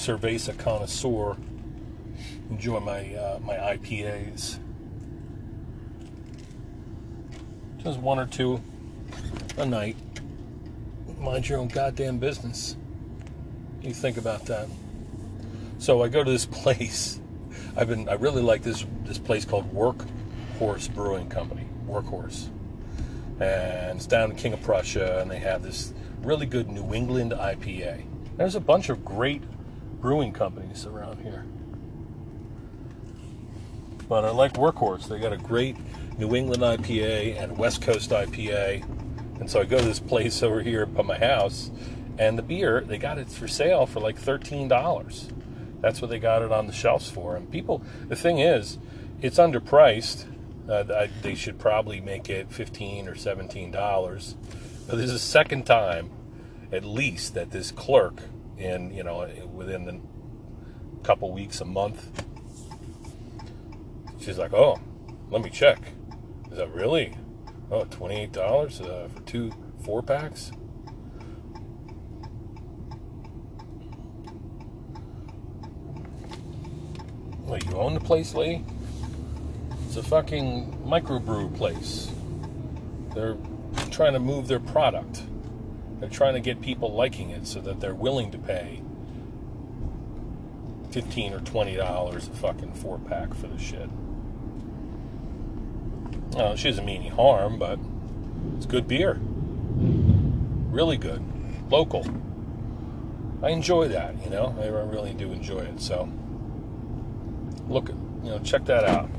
cerveza 0.00 0.56
connoisseur. 0.56 1.36
Enjoy 2.48 2.80
my 2.80 3.14
uh, 3.14 3.38
my 3.40 3.54
IPAs. 3.54 4.58
Just 7.78 8.00
one 8.00 8.18
or 8.18 8.26
two 8.26 8.62
a 9.58 9.66
night. 9.66 9.96
Mind 11.18 11.46
your 11.46 11.58
own 11.58 11.68
goddamn 11.68 12.18
business. 12.18 12.76
You 13.82 13.92
think 13.92 14.16
about 14.16 14.46
that. 14.46 14.68
So 15.78 16.02
I 16.02 16.08
go 16.08 16.24
to 16.24 16.30
this 16.30 16.46
place. 16.62 17.20
I've 17.76 17.88
been 17.88 18.08
I 18.08 18.14
really 18.14 18.42
like 18.42 18.62
this 18.62 18.86
this 19.04 19.18
place 19.18 19.44
called 19.44 19.70
Workhorse 19.74 20.92
Brewing 20.94 21.28
Company. 21.28 21.66
Workhorse. 21.86 22.48
And 23.38 23.98
it's 23.98 24.06
down 24.06 24.30
in 24.30 24.36
King 24.36 24.54
of 24.54 24.62
Prussia 24.62 25.20
and 25.20 25.30
they 25.30 25.38
have 25.38 25.62
this 25.62 25.92
really 26.22 26.46
good 26.46 26.70
New 26.70 26.94
England 26.94 27.32
IPA. 27.32 28.04
There's 28.38 28.54
a 28.54 28.60
bunch 28.60 28.88
of 28.88 29.04
great 29.04 29.42
brewing 30.00 30.32
companies 30.32 30.86
around 30.86 31.22
here. 31.22 31.44
But 34.08 34.24
I 34.24 34.30
like 34.30 34.54
Workhorse. 34.54 35.08
They 35.08 35.18
got 35.18 35.32
a 35.32 35.36
great 35.36 35.76
New 36.18 36.34
England 36.34 36.62
IPA 36.62 37.40
and 37.42 37.56
West 37.56 37.82
Coast 37.82 38.10
IPA 38.10 38.84
and 39.40 39.50
so 39.50 39.60
I 39.60 39.64
go 39.64 39.78
to 39.78 39.84
this 39.84 39.98
place 39.98 40.42
over 40.42 40.62
here 40.62 40.86
by 40.86 41.02
my 41.02 41.18
house, 41.18 41.70
and 42.18 42.38
the 42.38 42.42
beer, 42.42 42.82
they 42.82 42.98
got 42.98 43.18
it 43.18 43.30
for 43.30 43.48
sale 43.48 43.86
for 43.86 43.98
like 43.98 44.20
$13. 44.20 45.32
That's 45.80 46.02
what 46.02 46.10
they 46.10 46.18
got 46.18 46.42
it 46.42 46.52
on 46.52 46.66
the 46.66 46.72
shelves 46.74 47.10
for. 47.10 47.34
And 47.34 47.50
people, 47.50 47.82
the 48.06 48.16
thing 48.16 48.38
is, 48.38 48.78
it's 49.22 49.38
underpriced. 49.38 50.26
Uh, 50.68 51.08
they 51.22 51.34
should 51.34 51.58
probably 51.58 52.00
make 52.00 52.28
it 52.28 52.52
15 52.52 53.08
or 53.08 53.14
$17. 53.14 54.34
But 54.86 54.96
this 54.96 55.06
is 55.06 55.12
the 55.12 55.18
second 55.18 55.64
time, 55.64 56.10
at 56.70 56.84
least, 56.84 57.32
that 57.34 57.50
this 57.50 57.72
clerk, 57.72 58.22
in, 58.60 58.92
you 58.92 59.02
know, 59.02 59.28
within 59.52 59.88
a 59.88 61.04
couple 61.04 61.32
weeks, 61.32 61.60
a 61.60 61.64
month, 61.64 62.24
she's 64.20 64.38
like, 64.38 64.52
oh, 64.52 64.78
let 65.30 65.42
me 65.42 65.50
check. 65.50 65.80
Is 66.50 66.58
that 66.58 66.72
really? 66.74 67.14
oh, 67.70 67.84
$28 67.84 68.80
uh, 68.80 69.08
for 69.08 69.20
two 69.22 69.52
four 69.82 70.02
packs. 70.02 70.50
What, 77.44 77.64
you 77.66 77.72
own 77.72 77.94
the 77.94 78.00
place, 78.00 78.34
lady? 78.34 78.64
It's 79.86 79.96
a 79.96 80.02
fucking 80.02 80.84
microbrew 80.86 81.56
place. 81.56 82.10
They're 83.14 83.36
trying 83.90 84.12
to 84.12 84.20
move 84.20 84.46
their 84.46 84.60
product. 84.60 85.22
They're 86.00 86.08
trying 86.08 86.34
to 86.34 86.40
get 86.40 86.60
people 86.60 86.92
liking 86.92 87.30
it 87.30 87.46
so 87.46 87.60
that 87.60 87.80
they're 87.80 87.94
willing 87.94 88.30
to 88.32 88.38
pay 88.38 88.82
15 90.90 91.34
or 91.34 91.40
$20 91.40 92.16
a 92.16 92.20
fucking 92.20 92.72
four 92.72 92.98
pack 92.98 93.34
for 93.34 93.46
the 93.46 93.58
shit. 93.58 93.88
Uh, 96.36 96.56
she 96.56 96.70
doesn't 96.70 96.84
mean 96.84 97.02
any 97.02 97.10
harm, 97.10 97.58
but 97.58 97.78
it's 98.56 98.66
good 98.66 98.88
beer. 98.88 99.20
Really 100.70 100.96
good. 100.96 101.22
Local. 101.70 102.06
I 103.42 103.50
enjoy 103.50 103.88
that, 103.88 104.22
you 104.24 104.30
know. 104.30 104.54
I 104.60 104.66
really 104.66 105.12
do 105.12 105.32
enjoy 105.32 105.60
it. 105.60 105.80
So, 105.80 106.08
look, 107.68 107.88
you 107.88 108.30
know, 108.30 108.38
check 108.40 108.64
that 108.66 108.84
out. 108.84 109.10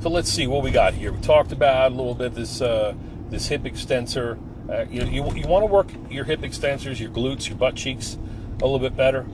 So 0.00 0.10
let's 0.10 0.30
see 0.30 0.46
what 0.46 0.62
we 0.62 0.70
got 0.70 0.94
here. 0.94 1.12
We 1.12 1.20
talked 1.20 1.50
about 1.50 1.92
a 1.92 1.94
little 1.94 2.14
bit 2.14 2.34
this 2.34 2.60
uh, 2.60 2.94
this 3.30 3.48
hip 3.48 3.64
extensor. 3.64 4.38
Uh, 4.68 4.84
you, 4.90 5.04
you, 5.04 5.34
you 5.34 5.46
want 5.46 5.62
to 5.62 5.70
work 5.70 5.88
your 6.10 6.24
hip 6.24 6.40
extensors, 6.40 6.98
your 6.98 7.10
glutes, 7.10 7.48
your 7.48 7.58
butt 7.58 7.74
cheeks 7.74 8.16
a 8.60 8.64
little 8.64 8.78
bit 8.78 8.96
better. 8.96 9.26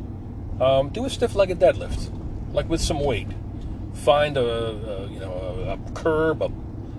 Um, 0.60 0.88
do 0.90 1.04
a 1.04 1.10
stiff-legged 1.10 1.58
deadlift, 1.58 2.10
like 2.52 2.68
with 2.68 2.80
some 2.80 3.00
weight 3.00 3.28
find 4.00 4.36
a, 4.36 4.42
a 4.42 5.08
you 5.08 5.20
know 5.20 5.32
a, 5.32 5.74
a 5.74 5.92
curb, 5.92 6.42
a, 6.42 6.50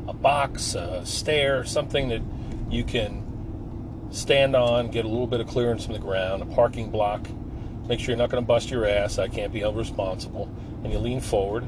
a 0.07 0.13
box, 0.13 0.75
a 0.75 1.05
stair, 1.05 1.63
something 1.63 2.10
that 2.10 2.21
you 2.69 2.83
can 2.83 3.27
stand 4.12 4.55
on, 4.55 4.89
get 4.89 5.05
a 5.05 5.07
little 5.07 5.27
bit 5.27 5.39
of 5.39 5.48
clearance 5.48 5.86
from 5.86 5.93
the 5.93 6.00
ground, 6.00 6.41
a 6.41 6.45
parking 6.45 6.89
block. 6.89 7.27
Make 7.88 8.00
sure 8.00 8.10
you're 8.10 8.17
not 8.17 8.29
going 8.29 8.43
to 8.43 8.48
bust 8.48 8.69
your 8.69 8.86
ass. 8.86 9.17
I 9.17 9.27
can't 9.27 9.51
be 9.51 9.60
held 9.60 9.75
responsible. 9.75 10.50
And 10.83 10.93
you 10.93 11.00
lean 11.00 11.19
forward, 11.19 11.65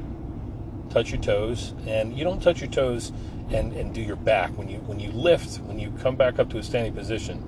touch 0.90 1.10
your 1.10 1.20
toes, 1.20 1.74
and 1.86 2.16
you 2.16 2.24
don't 2.24 2.42
touch 2.42 2.60
your 2.60 2.70
toes 2.70 3.12
and, 3.50 3.72
and 3.72 3.94
do 3.94 4.00
your 4.00 4.16
back. 4.16 4.56
When 4.56 4.68
you 4.68 4.78
when 4.78 5.00
you 5.00 5.10
lift, 5.12 5.60
when 5.60 5.78
you 5.78 5.92
come 6.02 6.16
back 6.16 6.38
up 6.38 6.50
to 6.50 6.58
a 6.58 6.62
standing 6.62 6.94
position, 6.94 7.42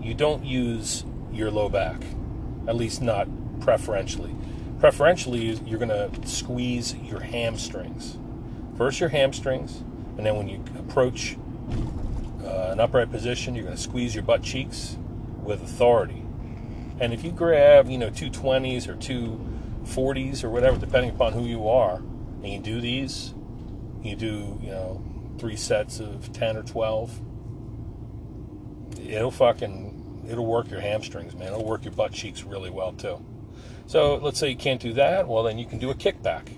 you 0.00 0.14
don't 0.14 0.44
use 0.44 1.04
your 1.32 1.50
low 1.50 1.68
back, 1.68 2.02
at 2.66 2.76
least 2.76 3.02
not 3.02 3.28
preferentially 3.60 4.34
preferentially 4.78 5.58
you're 5.66 5.78
going 5.78 5.88
to 5.88 6.26
squeeze 6.26 6.94
your 6.94 7.20
hamstrings. 7.20 8.16
First 8.76 9.00
your 9.00 9.08
hamstrings, 9.08 9.82
and 10.16 10.24
then 10.24 10.36
when 10.36 10.48
you 10.48 10.62
approach 10.78 11.36
uh, 12.44 12.70
an 12.70 12.80
upright 12.80 13.10
position, 13.10 13.54
you're 13.54 13.64
going 13.64 13.76
to 13.76 13.82
squeeze 13.82 14.14
your 14.14 14.24
butt 14.24 14.42
cheeks 14.42 14.96
with 15.42 15.62
authority. 15.62 16.22
And 17.00 17.12
if 17.12 17.24
you 17.24 17.32
grab, 17.32 17.88
you 17.88 17.98
know, 17.98 18.10
two 18.10 18.30
20s 18.30 18.88
or 18.88 18.94
two 18.94 19.44
40s 19.84 20.44
or 20.44 20.50
whatever, 20.50 20.76
depending 20.78 21.10
upon 21.10 21.32
who 21.32 21.44
you 21.44 21.68
are, 21.68 21.96
and 21.96 22.48
you 22.48 22.58
do 22.60 22.80
these, 22.80 23.34
you 24.02 24.16
do, 24.16 24.58
you 24.62 24.70
know, 24.70 25.02
three 25.38 25.56
sets 25.56 26.00
of 26.00 26.32
10 26.32 26.56
or 26.56 26.62
12, 26.62 27.20
it'll 29.06 29.30
fucking, 29.30 30.26
it'll 30.28 30.46
work 30.46 30.70
your 30.70 30.80
hamstrings, 30.80 31.34
man. 31.34 31.48
It'll 31.48 31.64
work 31.64 31.84
your 31.84 31.94
butt 31.94 32.12
cheeks 32.12 32.42
really 32.42 32.70
well, 32.70 32.92
too. 32.92 33.24
So 33.86 34.16
let's 34.16 34.38
say 34.38 34.50
you 34.50 34.56
can't 34.56 34.80
do 34.80 34.92
that. 34.94 35.26
Well, 35.26 35.42
then 35.42 35.58
you 35.58 35.66
can 35.66 35.78
do 35.78 35.90
a 35.90 35.94
kickback. 35.94 36.48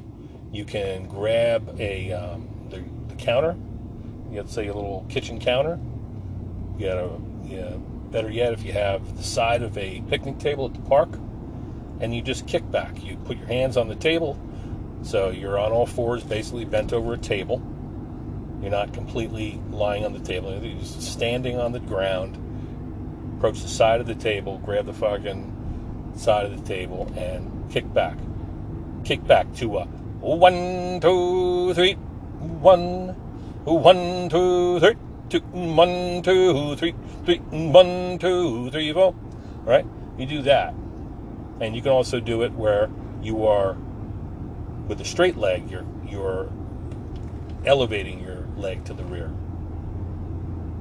You 0.52 0.64
can 0.64 1.06
grab 1.06 1.76
a 1.78 2.12
um, 2.12 2.48
the, 2.70 2.82
the 3.08 3.14
counter. 3.14 3.56
Let's 4.32 4.52
say 4.52 4.66
a 4.66 4.74
little 4.74 5.06
kitchen 5.08 5.38
counter, 5.38 5.78
You 6.78 6.86
got 6.86 6.98
a, 6.98 7.10
yeah, 7.44 7.76
better 8.10 8.30
yet, 8.30 8.52
if 8.52 8.64
you 8.64 8.72
have 8.72 9.16
the 9.16 9.22
side 9.22 9.62
of 9.62 9.76
a 9.76 10.02
picnic 10.08 10.38
table 10.38 10.66
at 10.66 10.74
the 10.74 10.80
park, 10.82 11.08
and 12.00 12.14
you 12.14 12.22
just 12.22 12.46
kick 12.46 12.68
back. 12.70 13.02
You 13.02 13.16
put 13.16 13.38
your 13.38 13.46
hands 13.46 13.76
on 13.76 13.88
the 13.88 13.94
table, 13.94 14.40
so 15.02 15.30
you're 15.30 15.58
on 15.58 15.72
all 15.72 15.86
fours, 15.86 16.22
basically 16.22 16.64
bent 16.64 16.92
over 16.92 17.14
a 17.14 17.18
table. 17.18 17.62
You're 18.60 18.70
not 18.70 18.92
completely 18.92 19.60
lying 19.70 20.04
on 20.04 20.12
the 20.12 20.20
table. 20.20 20.52
You're 20.52 20.78
just 20.78 21.02
standing 21.02 21.58
on 21.58 21.72
the 21.72 21.80
ground. 21.80 22.36
Approach 23.38 23.62
the 23.62 23.68
side 23.68 24.00
of 24.00 24.06
the 24.06 24.14
table, 24.14 24.58
grab 24.58 24.86
the 24.86 24.92
fucking 24.92 26.12
side 26.16 26.44
of 26.44 26.60
the 26.60 26.68
table, 26.68 27.10
and 27.16 27.70
kick 27.70 27.90
back. 27.94 28.18
Kick 29.04 29.26
back 29.26 29.52
to 29.54 29.78
a 29.78 29.84
one, 30.20 31.00
two, 31.00 31.72
three, 31.72 31.94
one, 31.94 33.08
one, 33.64 34.28
two, 34.28 34.78
three, 34.80 34.96
two, 35.30 35.40
one, 35.40 36.22
two, 36.22 36.76
three, 36.76 36.94
three, 37.24 37.38
one, 37.38 38.18
two, 38.18 38.70
three, 38.70 38.92
four. 38.92 39.02
All 39.04 39.14
right? 39.64 39.86
You 40.18 40.26
do 40.26 40.42
that. 40.42 40.74
And 41.60 41.74
you 41.74 41.80
can 41.80 41.92
also 41.92 42.20
do 42.20 42.42
it 42.42 42.52
where 42.52 42.90
you 43.22 43.46
are 43.46 43.78
with 44.90 45.00
a 45.00 45.04
straight 45.04 45.36
leg, 45.36 45.70
you're 45.70 45.86
you're 46.04 46.50
elevating 47.64 48.20
your 48.20 48.44
leg 48.56 48.84
to 48.84 48.92
the 48.92 49.04
rear. 49.04 49.30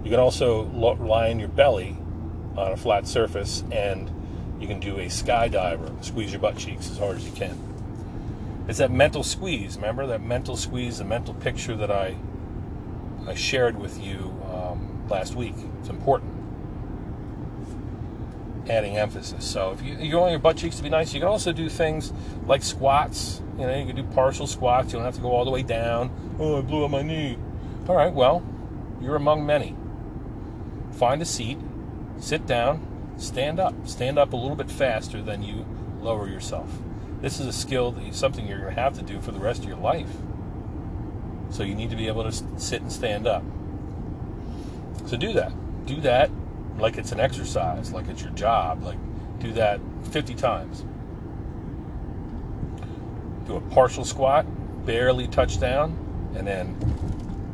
You 0.03 0.09
can 0.09 0.19
also 0.19 0.63
lie 0.63 1.29
on 1.29 1.39
your 1.39 1.47
belly 1.49 1.95
on 2.57 2.71
a 2.71 2.77
flat 2.77 3.07
surface 3.07 3.63
and 3.71 4.11
you 4.59 4.67
can 4.67 4.79
do 4.79 4.97
a 4.97 5.05
skydiver, 5.05 6.03
squeeze 6.03 6.31
your 6.31 6.41
butt 6.41 6.57
cheeks 6.57 6.89
as 6.89 6.97
hard 6.97 7.17
as 7.17 7.25
you 7.25 7.31
can. 7.33 7.55
It's 8.67 8.79
that 8.79 8.89
mental 8.89 9.21
squeeze. 9.21 9.75
Remember 9.75 10.07
that 10.07 10.23
mental 10.23 10.57
squeeze, 10.57 10.97
the 10.97 11.05
mental 11.05 11.35
picture 11.35 11.75
that 11.75 11.91
I 11.91 12.17
I 13.27 13.35
shared 13.35 13.77
with 13.77 14.03
you 14.03 14.35
um, 14.51 15.07
last 15.07 15.35
week. 15.35 15.55
It's 15.81 15.89
important. 15.89 16.38
Adding 18.69 18.97
emphasis. 18.97 19.43
So 19.43 19.71
if 19.71 19.81
you, 19.81 19.95
you 19.95 20.17
want 20.17 20.29
your 20.29 20.39
butt 20.39 20.57
cheeks 20.57 20.77
to 20.77 20.83
be 20.83 20.89
nice, 20.89 21.11
you 21.11 21.19
can 21.19 21.27
also 21.27 21.51
do 21.51 21.69
things 21.69 22.13
like 22.45 22.61
squats. 22.61 23.41
You 23.57 23.65
know, 23.65 23.75
you 23.75 23.85
can 23.85 23.95
do 23.95 24.03
partial 24.03 24.45
squats. 24.45 24.93
You 24.93 24.99
don't 24.99 25.05
have 25.05 25.15
to 25.15 25.21
go 25.21 25.31
all 25.31 25.43
the 25.43 25.51
way 25.51 25.63
down. 25.63 26.11
Oh, 26.39 26.59
I 26.59 26.61
blew 26.61 26.85
up 26.85 26.91
my 26.91 27.01
knee. 27.01 27.37
All 27.87 27.95
right, 27.95 28.13
well, 28.13 28.43
you're 29.01 29.15
among 29.15 29.43
many. 29.45 29.75
Find 30.91 31.19
a 31.21 31.25
seat, 31.25 31.57
sit 32.19 32.45
down, 32.45 32.85
stand 33.17 33.59
up. 33.59 33.73
Stand 33.87 34.19
up 34.19 34.33
a 34.33 34.35
little 34.35 34.55
bit 34.55 34.69
faster 34.69 35.21
than 35.21 35.41
you 35.41 35.65
lower 35.99 36.29
yourself. 36.29 36.69
This 37.21 37.39
is 37.39 37.47
a 37.47 37.53
skill 37.53 37.91
that 37.93 38.13
something 38.13 38.47
you're 38.47 38.59
going 38.59 38.75
to 38.75 38.81
have 38.81 38.93
to 38.99 39.01
do 39.01 39.19
for 39.19 39.31
the 39.31 39.39
rest 39.39 39.63
of 39.63 39.67
your 39.67 39.77
life. 39.79 40.11
So 41.49 41.63
you 41.63 41.73
need 41.73 41.89
to 41.89 41.95
be 41.95 42.07
able 42.07 42.23
to 42.23 42.31
sit 42.31 42.81
and 42.81 42.91
stand 42.91 43.25
up. 43.25 43.43
So 45.07 45.17
do 45.17 45.33
that. 45.33 45.51
Do 45.87 45.99
that 46.01 46.29
like 46.77 46.97
it's 46.97 47.11
an 47.11 47.19
exercise, 47.19 47.91
like 47.91 48.07
it's 48.07 48.21
your 48.21 48.31
job. 48.31 48.83
Like 48.83 48.97
do 49.39 49.51
that 49.53 49.79
50 50.11 50.35
times. 50.35 50.85
Do 53.47 53.55
a 53.55 53.61
partial 53.61 54.05
squat, 54.05 54.45
barely 54.85 55.27
touch 55.27 55.59
down, 55.59 55.97
and 56.35 56.45
then 56.45 56.77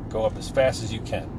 go 0.10 0.26
up 0.26 0.36
as 0.38 0.50
fast 0.50 0.84
as 0.84 0.92
you 0.92 1.00
can. 1.02 1.30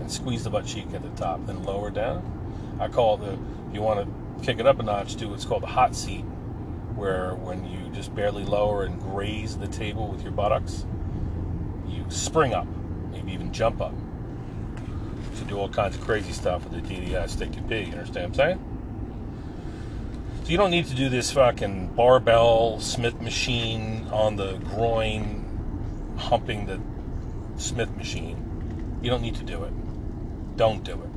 And 0.00 0.10
squeeze 0.10 0.44
the 0.44 0.50
butt 0.50 0.66
cheek 0.66 0.92
at 0.94 1.02
the 1.02 1.10
top, 1.10 1.46
then 1.46 1.62
lower 1.62 1.90
down. 1.90 2.78
I 2.80 2.88
call 2.88 3.16
the, 3.18 3.32
if 3.32 3.74
you 3.74 3.82
want 3.82 4.00
to 4.00 4.44
kick 4.44 4.58
it 4.58 4.66
up 4.66 4.80
a 4.80 4.82
notch, 4.82 5.16
do 5.16 5.28
what's 5.28 5.44
called 5.44 5.62
the 5.62 5.68
hot 5.68 5.94
seat 5.94 6.24
where 7.00 7.34
when 7.34 7.64
you 7.64 7.88
just 7.94 8.14
barely 8.14 8.44
lower 8.44 8.84
and 8.84 9.00
graze 9.00 9.56
the 9.56 9.66
table 9.66 10.08
with 10.08 10.22
your 10.22 10.32
buttocks, 10.32 10.84
you 11.88 12.04
spring 12.08 12.52
up, 12.52 12.66
maybe 13.10 13.32
even 13.32 13.50
jump 13.52 13.80
up. 13.80 13.94
Do 15.50 15.58
all 15.58 15.68
kinds 15.68 15.96
of 15.96 16.02
crazy 16.02 16.32
stuff 16.32 16.64
with 16.64 16.72
the 16.72 16.94
DDI 16.94 17.28
stick 17.28 17.52
to 17.52 17.60
pee. 17.62 17.80
You 17.80 17.92
understand 17.92 18.34
what 18.34 18.40
I'm 18.40 18.58
saying? 18.58 20.42
So 20.44 20.50
you 20.50 20.56
don't 20.56 20.70
need 20.70 20.86
to 20.86 20.94
do 20.94 21.10
this 21.10 21.30
fucking 21.32 21.88
barbell 21.88 22.80
Smith 22.80 23.20
machine 23.20 24.08
on 24.10 24.36
the 24.36 24.54
groin, 24.54 26.14
humping 26.16 26.64
the 26.64 26.80
Smith 27.60 27.94
machine. 27.96 28.98
You 29.02 29.10
don't 29.10 29.20
need 29.20 29.34
to 29.34 29.44
do 29.44 29.64
it. 29.64 30.56
Don't 30.56 30.82
do 30.82 30.92
it. 30.92 31.10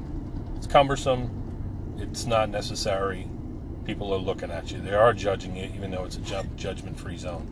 It's 0.58 0.68
cumbersome. 0.68 1.96
It's 2.00 2.26
not 2.26 2.50
necessary 2.50 3.30
people 3.86 4.14
are 4.14 4.18
looking 4.18 4.52
at 4.52 4.72
you. 4.72 4.80
They 4.80 4.94
are 4.94 5.14
judging 5.14 5.56
you, 5.56 5.70
even 5.76 5.92
though 5.92 6.06
it's 6.06 6.18
a 6.18 6.44
judgment 6.56 7.00
free 7.00 7.18
zone. 7.18 7.48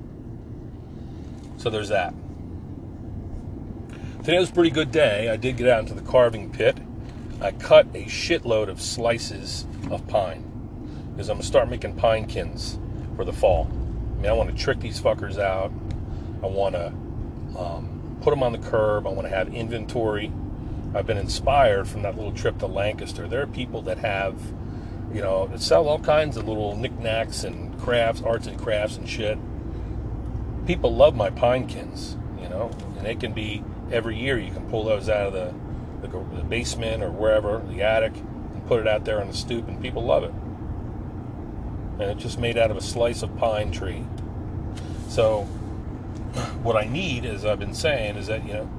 So 1.58 1.70
there's 1.70 1.90
that. 1.90 2.14
Today 4.24 4.38
was 4.38 4.52
a 4.52 4.54
pretty 4.54 4.70
good 4.70 4.92
day. 4.92 5.30
I 5.30 5.36
did 5.36 5.58
get 5.58 5.68
out 5.68 5.80
into 5.80 5.96
the 5.96 6.02
carving 6.04 6.52
pit. 6.52 6.78
I 7.42 7.54
cut 7.54 7.88
a 7.96 8.06
shitload 8.06 8.68
of 8.68 8.80
slices 8.80 9.66
of 9.90 10.08
pine 10.08 10.44
because 11.12 11.28
I'm 11.28 11.38
going 11.38 11.42
to 11.42 11.48
start 11.48 11.68
making 11.72 11.96
pinekins 11.96 12.78
for 13.16 13.26
the 13.26 13.34
fall. 13.34 13.68
I 13.72 14.22
mean, 14.22 14.28
I 14.28 14.34
want 14.34 14.56
to 14.56 14.64
trick 14.64 14.80
these 14.80 15.02
fuckers 15.02 15.40
out. 15.40 15.72
I 16.44 16.46
want 16.46 16.76
to 16.76 16.88
um, 17.58 18.18
put 18.22 18.30
them 18.30 18.44
on 18.44 18.52
the 18.52 18.60
curb. 18.60 19.08
I 19.08 19.10
want 19.10 19.28
to 19.28 19.36
have 19.36 19.52
inventory. 19.56 20.32
I've 20.94 21.08
been 21.08 21.18
inspired 21.18 21.88
from 21.88 22.04
that 22.04 22.16
little 22.16 22.32
trip 22.32 22.60
to 22.60 22.68
Lancaster. 22.68 23.28
There 23.28 23.42
are 23.42 23.48
people 23.48 23.82
that 23.82 23.98
have 23.98 24.40
you 25.12 25.22
know, 25.22 25.52
sell 25.58 25.88
all 25.88 25.98
kinds 25.98 26.38
of 26.38 26.48
little 26.48 26.76
knickknacks 26.76 27.44
and 27.44 27.76
crafts, 27.82 28.22
arts 28.22 28.46
and 28.46 28.60
crafts 28.60 28.98
and 28.98 29.10
shit. 29.10 29.40
People 30.68 30.96
love 30.96 31.16
my 31.16 31.32
pinekins, 31.32 32.22
you 32.40 32.50
know, 32.50 32.70
and 32.98 33.06
they 33.06 33.16
can 33.16 33.34
be 33.34 33.64
every 33.92 34.18
year. 34.18 34.38
You 34.38 34.52
can 34.52 34.70
pull 34.70 34.84
those 34.84 35.10
out 35.10 35.28
of 35.28 35.34
the, 35.34 35.54
the, 36.08 36.36
the 36.36 36.44
basement 36.44 37.04
or 37.04 37.12
wherever, 37.12 37.60
the 37.70 37.82
attic, 37.82 38.16
and 38.16 38.66
put 38.68 38.80
it 38.80 38.88
out 38.88 39.06
there 39.06 39.22
on 39.22 39.28
the 39.28 39.34
stoop, 39.34 39.68
and 39.68 39.82
people 39.82 40.04
love 40.04 40.24
it. 40.24 40.34
And 42.00 42.12
it's 42.12 42.24
just 42.24 42.40
made 42.40 42.58
out 42.58 42.72
of 42.72 42.78
a 42.78 42.82
slice 42.82 43.22
of 43.22 43.36
pine 43.38 43.72
tree. 43.72 44.06
So, 45.08 45.42
what 46.64 46.76
I 46.76 46.88
need, 46.88 47.26
as 47.26 47.46
I've 47.46 47.60
been 47.60 47.74
saying, 47.74 48.16
is 48.16 48.28
that 48.28 48.46
you 48.48 48.54
know, 48.54 48.70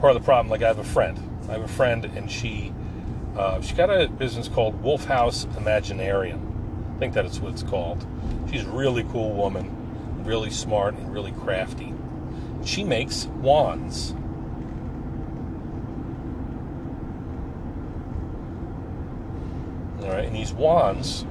part 0.00 0.16
of 0.16 0.22
the 0.22 0.24
problem. 0.24 0.50
Like 0.50 0.62
I 0.62 0.68
have 0.68 0.78
a 0.78 0.84
friend. 0.84 1.18
I 1.48 1.52
have 1.52 1.62
a 1.62 1.68
friend, 1.68 2.04
and 2.04 2.30
she 2.30 2.72
uh, 3.36 3.60
she 3.60 3.74
got 3.74 3.90
a 3.90 4.08
business 4.08 4.48
called 4.48 4.82
Wolf 4.82 5.04
House 5.04 5.44
Imaginarium. 5.56 6.40
I 6.94 6.98
think 6.98 7.12
that 7.14 7.26
is 7.26 7.38
what 7.38 7.52
it's 7.52 7.62
called. 7.62 8.06
She's 8.50 8.64
a 8.64 8.70
really 8.70 9.04
cool 9.04 9.32
woman, 9.32 10.24
really 10.24 10.50
smart 10.50 10.94
and 10.94 11.12
really 11.12 11.32
crafty. 11.32 11.92
She 12.64 12.82
makes 12.82 13.26
wands. 13.26 14.14
And 20.12 20.34
these 20.34 20.52
wands, 20.52 21.24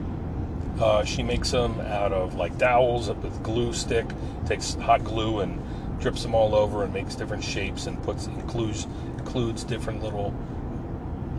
uh, 0.80 1.04
she 1.04 1.24
makes 1.24 1.52
them 1.52 1.80
out 1.82 2.12
of 2.12 2.36
like 2.36 2.58
dowels 2.58 3.10
with 3.10 3.44
glue 3.44 3.74
stick. 3.74 4.06
Takes 4.46 4.76
hot 4.76 5.04
glue 5.04 5.40
and 5.40 5.62
drips 6.00 6.22
them 6.22 6.36
all 6.36 6.54
over 6.54 6.84
and 6.84 6.94
makes 6.94 7.16
different 7.16 7.44
shapes 7.44 7.88
and 7.88 8.02
puts 8.04 8.28
includes 8.28 8.88
includes 9.18 9.64
different 9.64 10.04
little 10.04 10.34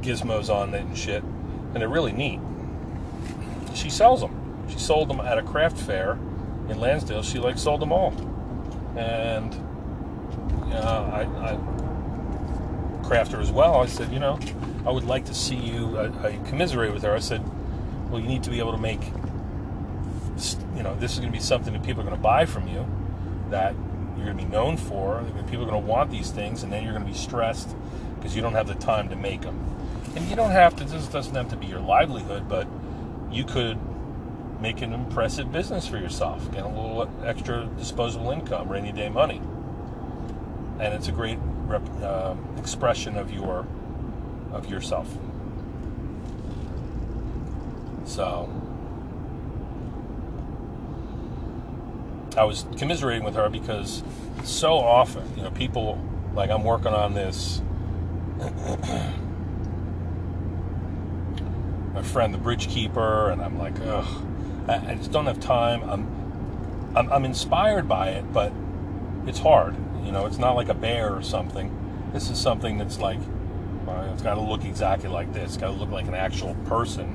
gizmos 0.01 0.53
on 0.53 0.75
it 0.75 0.83
and 0.83 0.97
shit, 0.97 1.23
and 1.23 1.77
they're 1.77 1.89
really 1.89 2.13
neat. 2.13 2.41
She 3.75 3.91
sells 3.91 4.21
them. 4.21 4.67
She 4.69 4.79
sold 4.79 5.09
them 5.09 5.21
at 5.21 5.39
a 5.39 5.43
craft 5.43 5.79
fair 5.79 6.13
in 6.69 6.81
Lansdale. 6.81 7.23
She 7.23 7.39
like 7.39 7.59
sold 7.59 7.81
them 7.81 7.93
all, 7.93 8.13
and 8.97 9.55
uh, 10.73 11.11
I, 11.13 11.51
I 11.51 11.76
crafter 13.07 13.41
as 13.41 13.51
well. 13.51 13.81
I 13.81 13.87
said, 13.87 14.13
you 14.13 14.19
know, 14.19 14.39
I 14.85 14.91
would 14.91 15.05
like 15.05 15.25
to 15.27 15.35
see 15.35 15.57
you. 15.57 15.99
I, 15.99 16.29
I 16.29 16.37
commiserate 16.49 16.93
with 16.93 17.03
her. 17.03 17.15
I 17.15 17.21
said, 17.21 17.43
well, 18.11 18.21
you 18.21 18.29
need 18.29 18.43
to 18.45 18.51
be 18.51 18.59
able 18.59 18.73
to 18.73 18.79
make. 18.79 19.01
You 20.77 20.83
know, 20.83 20.95
this 20.97 21.13
is 21.13 21.19
going 21.19 21.33
to 21.33 21.37
be 21.37 21.43
something 21.43 21.73
that 21.73 21.83
people 21.83 22.03
are 22.03 22.05
going 22.05 22.17
to 22.17 22.23
buy 22.23 22.45
from 22.47 22.69
you. 22.69 22.87
That 23.51 23.75
you're 24.17 24.27
going 24.27 24.39
to 24.39 24.45
be 24.45 24.51
known 24.51 24.77
for. 24.77 25.25
People 25.49 25.63
are 25.65 25.71
going 25.71 25.83
to 25.83 25.89
want 25.89 26.11
these 26.11 26.31
things, 26.31 26.63
and 26.63 26.73
then 26.73 26.83
you're 26.83 26.93
going 26.93 27.05
to 27.05 27.11
be 27.11 27.17
stressed 27.17 27.75
because 28.17 28.35
you 28.35 28.43
don't 28.43 28.55
have 28.55 28.67
the 28.67 28.75
time 28.75 29.09
to 29.11 29.17
make 29.17 29.43
them. 29.43 29.63
And 30.17 30.27
you 30.29 30.37
don't 30.37 30.51
have 30.51 30.75
to, 30.77 30.85
this 30.85 31.07
doesn't 31.07 31.35
have 31.35 31.51
to 31.51 31.57
be 31.57 31.67
your 31.67 31.81
livelihood, 31.81 32.49
but 32.49 32.67
you 33.31 33.45
could 33.45 33.79
make 34.61 34.81
an 34.81 34.93
impressive 34.93 35.53
business 35.53 35.87
for 35.87 35.99
yourself, 35.99 36.51
get 36.51 36.65
a 36.65 36.69
little 36.69 37.11
extra 37.25 37.69
disposable 37.79 38.31
income, 38.31 38.69
rainy 38.69 38.93
day 38.93 39.09
money. 39.09 39.41
And 40.81 40.95
it's 40.95 41.09
a 41.09 41.13
great 41.13 41.39
rep, 41.67 41.83
uh, 42.03 42.35
expression 42.59 43.17
of 43.17 43.33
your 43.33 43.67
of 44.53 44.71
yourself. 44.71 45.09
So 48.05 48.49
I 52.37 52.45
was 52.45 52.67
commiserating 52.77 53.25
with 53.25 53.35
her 53.35 53.49
because 53.49 54.03
so 54.45 54.75
often, 54.75 55.25
you 55.37 55.43
know, 55.43 55.51
people 55.51 56.03
like 56.35 56.51
I'm 56.51 56.65
working 56.65 56.93
on 56.93 57.15
this 57.15 57.61
my 61.97 62.03
friend, 62.03 62.35
the 62.35 62.39
bridge 62.39 62.69
keeper, 62.69 63.31
and 63.31 63.41
I'm 63.41 63.59
like, 63.59 63.75
ugh, 63.81 64.23
I, 64.69 64.97
just 64.97 65.13
don't 65.13 65.25
have 65.25 65.41
time. 65.41 65.83
I'm, 65.89 66.93
I'm, 66.95 67.11
I'm 67.11 67.25
inspired 67.25 67.89
by 67.89 68.11
it, 68.11 68.33
but 68.35 68.53
it's 69.27 69.39
hard. 69.39 69.75
You 70.07 70.13
know, 70.13 70.25
it's 70.25 70.39
not 70.39 70.57
like 70.57 70.69
a 70.69 70.75
bear 70.75 71.15
or 71.15 71.23
something. 71.23 72.11
This 72.13 72.31
is 72.31 72.39
something 72.39 72.79
that's 72.79 72.99
like 72.99 73.19
Uh, 73.87 74.11
It's 74.13 74.23
got 74.23 74.35
to 74.35 74.41
look 74.41 74.65
exactly 74.65 75.09
like 75.09 75.33
this. 75.33 75.45
It's 75.45 75.57
got 75.57 75.69
to 75.69 75.73
look 75.73 75.91
like 75.91 76.07
an 76.07 76.15
actual 76.15 76.55
person 76.67 77.15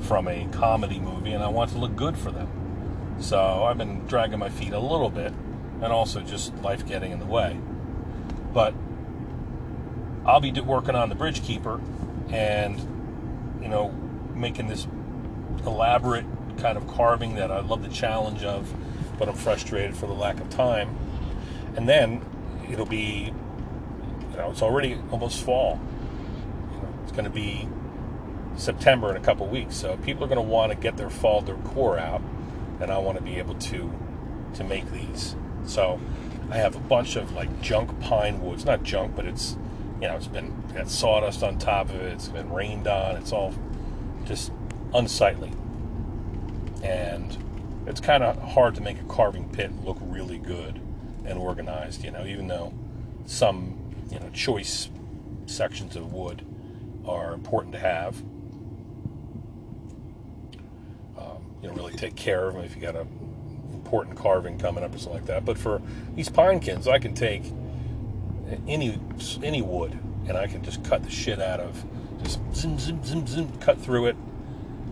from 0.00 0.28
a 0.28 0.46
comedy 0.52 0.98
movie, 0.98 1.32
and 1.32 1.42
I 1.42 1.48
want 1.48 1.70
to 1.72 1.78
look 1.78 1.96
good 1.96 2.16
for 2.16 2.30
them. 2.30 2.48
So 3.20 3.64
I've 3.64 3.78
been 3.78 4.06
dragging 4.06 4.38
my 4.38 4.48
feet 4.48 4.72
a 4.72 4.78
little 4.78 5.10
bit, 5.10 5.32
and 5.82 5.92
also 5.92 6.20
just 6.20 6.54
life 6.62 6.86
getting 6.86 7.12
in 7.12 7.20
the 7.20 7.26
way. 7.26 7.58
But 8.52 8.74
I'll 10.26 10.40
be 10.40 10.52
working 10.60 10.94
on 10.94 11.08
the 11.08 11.14
Bridge 11.14 11.42
Keeper, 11.42 11.80
and 12.30 12.78
you 13.62 13.68
know, 13.68 13.94
making 14.34 14.68
this 14.68 14.86
elaborate 15.66 16.26
kind 16.58 16.76
of 16.76 16.86
carving 16.86 17.34
that 17.36 17.50
I 17.50 17.60
love 17.60 17.82
the 17.82 17.88
challenge 17.88 18.44
of, 18.44 18.74
but 19.18 19.28
I'm 19.28 19.34
frustrated 19.34 19.96
for 19.96 20.06
the 20.06 20.14
lack 20.14 20.40
of 20.40 20.50
time. 20.50 20.96
And 21.76 21.88
then 21.88 22.22
it'll 22.72 22.86
be, 22.86 23.32
you 24.30 24.36
know, 24.36 24.50
it's 24.50 24.62
already 24.62 24.98
almost 25.10 25.42
fall. 25.42 25.80
You 26.72 26.78
know, 26.78 26.88
it's 27.02 27.12
going 27.12 27.24
to 27.24 27.30
be 27.30 27.68
September 28.56 29.10
in 29.10 29.16
a 29.16 29.20
couple 29.20 29.46
weeks, 29.46 29.76
so 29.76 29.96
people 29.98 30.24
are 30.24 30.28
going 30.28 30.36
to 30.36 30.42
want 30.42 30.72
to 30.72 30.78
get 30.78 30.96
their 30.96 31.10
fall 31.10 31.40
decor 31.40 31.98
out, 31.98 32.22
and 32.80 32.90
I 32.90 32.98
want 32.98 33.18
to 33.18 33.24
be 33.24 33.36
able 33.36 33.54
to 33.54 33.92
to 34.54 34.64
make 34.64 34.90
these. 34.90 35.36
So 35.64 36.00
I 36.50 36.56
have 36.56 36.74
a 36.74 36.80
bunch 36.80 37.16
of 37.16 37.32
like 37.32 37.60
junk 37.60 37.98
pine 38.00 38.40
woods, 38.40 38.64
not 38.64 38.82
junk, 38.82 39.14
but 39.16 39.24
it's 39.24 39.56
you 40.00 40.08
know 40.08 40.16
it's 40.16 40.26
been 40.26 40.52
got 40.74 40.88
sawdust 40.88 41.42
on 41.42 41.58
top 41.58 41.88
of 41.90 41.96
it. 41.96 42.12
It's 42.12 42.28
been 42.28 42.50
rained 42.50 42.86
on. 42.86 43.16
It's 43.16 43.32
all 43.32 43.54
just 44.24 44.52
unsightly, 44.94 45.52
and 46.82 47.36
it's 47.86 48.00
kind 48.00 48.22
of 48.22 48.40
hard 48.42 48.74
to 48.76 48.80
make 48.80 49.00
a 49.00 49.04
carving 49.04 49.48
pit 49.48 49.70
look 49.84 49.98
really 50.00 50.38
good 50.38 50.80
and 51.30 51.38
organized. 51.38 52.04
You 52.04 52.10
know, 52.10 52.26
even 52.26 52.48
though 52.48 52.74
some 53.26 53.94
you 54.10 54.18
know 54.18 54.28
choice 54.30 54.88
sections 55.46 55.96
of 55.96 56.12
wood 56.12 56.44
are 57.06 57.32
important 57.32 57.72
to 57.74 57.80
have. 57.80 58.20
Um, 61.18 61.54
you 61.62 61.68
don't 61.68 61.76
really 61.76 61.94
take 61.94 62.16
care 62.16 62.48
of 62.48 62.54
them 62.54 62.64
if 62.64 62.74
you 62.76 62.82
got 62.82 62.96
a 62.96 63.06
important 63.72 64.16
carving 64.16 64.58
coming 64.58 64.84
up 64.84 64.94
or 64.94 64.98
something 64.98 65.14
like 65.14 65.26
that. 65.26 65.44
But 65.44 65.58
for 65.58 65.80
these 66.14 66.28
pinekins, 66.28 66.86
I 66.86 66.98
can 66.98 67.14
take 67.14 67.44
any 68.66 68.98
any 69.42 69.62
wood 69.62 69.98
and 70.26 70.36
I 70.36 70.46
can 70.46 70.62
just 70.62 70.84
cut 70.84 71.02
the 71.02 71.10
shit 71.10 71.40
out 71.40 71.60
of, 71.60 71.84
just 72.22 72.38
zim 72.54 72.78
zim 72.78 73.04
zim 73.04 73.26
zim, 73.26 73.50
cut 73.58 73.80
through 73.80 74.06
it, 74.06 74.16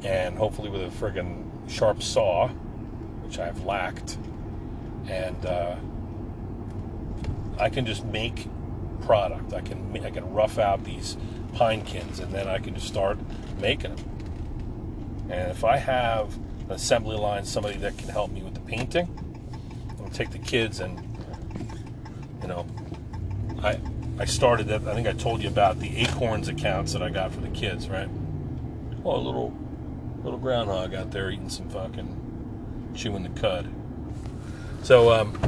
and 0.02 0.36
hopefully 0.36 0.70
with 0.70 0.82
a 0.82 0.88
friggin' 0.88 1.44
sharp 1.68 2.02
saw, 2.02 2.48
which 2.48 3.38
I've 3.38 3.64
lacked, 3.64 4.18
and 5.06 5.46
uh, 5.46 5.76
I 7.58 7.68
can 7.68 7.86
just 7.86 8.04
make 8.04 8.46
product. 9.02 9.52
I 9.52 9.60
can 9.60 9.96
I 10.04 10.10
can 10.10 10.32
rough 10.32 10.58
out 10.58 10.84
these 10.84 11.16
pinekins 11.54 12.20
and 12.20 12.32
then 12.32 12.48
I 12.48 12.58
can 12.58 12.74
just 12.74 12.86
start 12.86 13.18
making 13.60 13.96
them. 13.96 15.28
And 15.30 15.50
if 15.50 15.64
I 15.64 15.76
have 15.76 16.36
an 16.36 16.72
assembly 16.72 17.16
line, 17.16 17.44
somebody 17.44 17.78
that 17.78 17.96
can 17.98 18.08
help 18.08 18.30
me 18.30 18.42
with 18.42 18.54
the 18.54 18.60
painting, 18.60 19.08
I'm 19.90 19.96
gonna 19.96 20.10
take 20.10 20.30
the 20.30 20.38
kids 20.38 20.80
and 20.80 21.00
you 22.42 22.48
know, 22.48 22.66
I 23.62 23.78
I 24.18 24.24
started 24.24 24.66
that. 24.68 24.86
I 24.86 24.94
think 24.94 25.06
I 25.06 25.12
told 25.12 25.42
you 25.42 25.48
about 25.48 25.78
the 25.78 25.96
Acorns 25.98 26.48
accounts 26.48 26.92
that 26.92 27.02
I 27.02 27.10
got 27.10 27.32
for 27.32 27.40
the 27.40 27.48
kids, 27.48 27.88
right? 27.88 28.08
Oh, 29.04 29.16
a 29.16 29.18
little 29.18 29.56
little 30.22 30.38
groundhog 30.38 30.94
out 30.94 31.10
there 31.10 31.30
eating 31.30 31.48
some 31.48 31.68
fucking 31.68 32.92
chewing 32.94 33.22
the 33.22 33.40
cud. 33.40 33.72
So 34.82 35.12
um, 35.12 35.38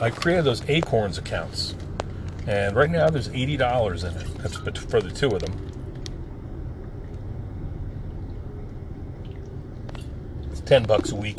I 0.00 0.08
created 0.08 0.44
those 0.44 0.62
Acorns 0.68 1.18
accounts, 1.18 1.74
and 2.46 2.74
right 2.74 2.88
now 2.90 3.10
there's 3.10 3.28
eighty 3.28 3.58
dollars 3.58 4.02
in 4.04 4.14
it. 4.16 4.26
That's 4.38 4.56
for 4.78 5.02
the 5.02 5.10
two 5.10 5.28
of 5.28 5.42
them. 5.42 5.70
It's 10.50 10.62
ten 10.62 10.84
bucks 10.84 11.12
a 11.12 11.16
week. 11.16 11.38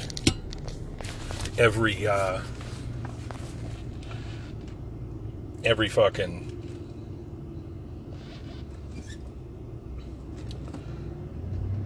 Every 1.57 2.05
uh, 2.05 2.41
every 5.63 5.89
fucking 5.89 6.49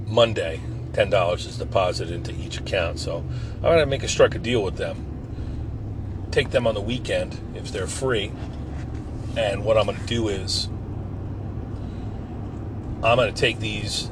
Monday, 0.08 0.60
ten 0.92 1.10
dollars 1.10 1.46
is 1.46 1.58
deposited 1.58 2.14
into 2.14 2.34
each 2.34 2.60
account. 2.60 3.00
So 3.00 3.24
I'm 3.58 3.62
gonna 3.62 3.86
make 3.86 4.04
a 4.04 4.10
strike 4.10 4.36
a 4.36 4.40
deal 4.40 4.62
with 4.62 4.76
them. 4.76 5.15
Take 6.36 6.50
them 6.50 6.68
on 6.68 6.76
the 6.76 6.82
weekend 6.82 7.40
if 7.56 7.72
they're 7.72 7.88
free. 7.88 8.30
And 9.38 9.64
what 9.64 9.78
I'm 9.78 9.86
gonna 9.86 9.98
do 10.06 10.28
is 10.28 10.68
I'm 13.02 13.16
gonna 13.16 13.32
take 13.32 13.60
these 13.60 14.12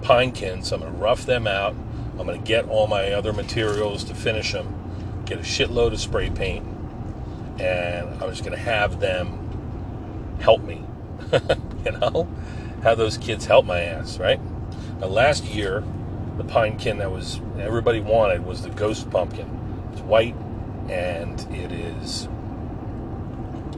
pinekins, 0.00 0.72
I'm 0.72 0.80
gonna 0.80 0.92
rough 0.92 1.26
them 1.26 1.46
out, 1.46 1.74
I'm 2.18 2.24
gonna 2.24 2.38
get 2.38 2.66
all 2.70 2.86
my 2.86 3.12
other 3.12 3.34
materials 3.34 4.02
to 4.04 4.14
finish 4.14 4.52
them, 4.52 5.22
get 5.26 5.36
a 5.36 5.42
shitload 5.42 5.92
of 5.92 6.00
spray 6.00 6.30
paint, 6.30 6.66
and 7.60 8.08
I'm 8.14 8.30
just 8.30 8.44
going 8.44 8.56
to 8.56 8.62
have 8.62 8.98
them 8.98 10.38
help 10.40 10.62
me. 10.62 10.82
you 11.84 11.92
know, 11.92 12.26
have 12.82 12.96
those 12.96 13.18
kids 13.18 13.44
help 13.44 13.66
my 13.66 13.80
ass, 13.80 14.18
right? 14.18 14.40
Now, 15.00 15.08
last 15.08 15.44
year, 15.44 15.84
the 16.38 16.44
pinekin 16.44 16.96
that 16.98 17.10
was 17.10 17.42
everybody 17.58 18.00
wanted 18.00 18.46
was 18.46 18.62
the 18.62 18.70
ghost 18.70 19.10
pumpkin. 19.10 19.90
It's 19.92 20.00
white 20.00 20.34
and 20.88 21.40
it 21.54 21.72
is 21.72 22.28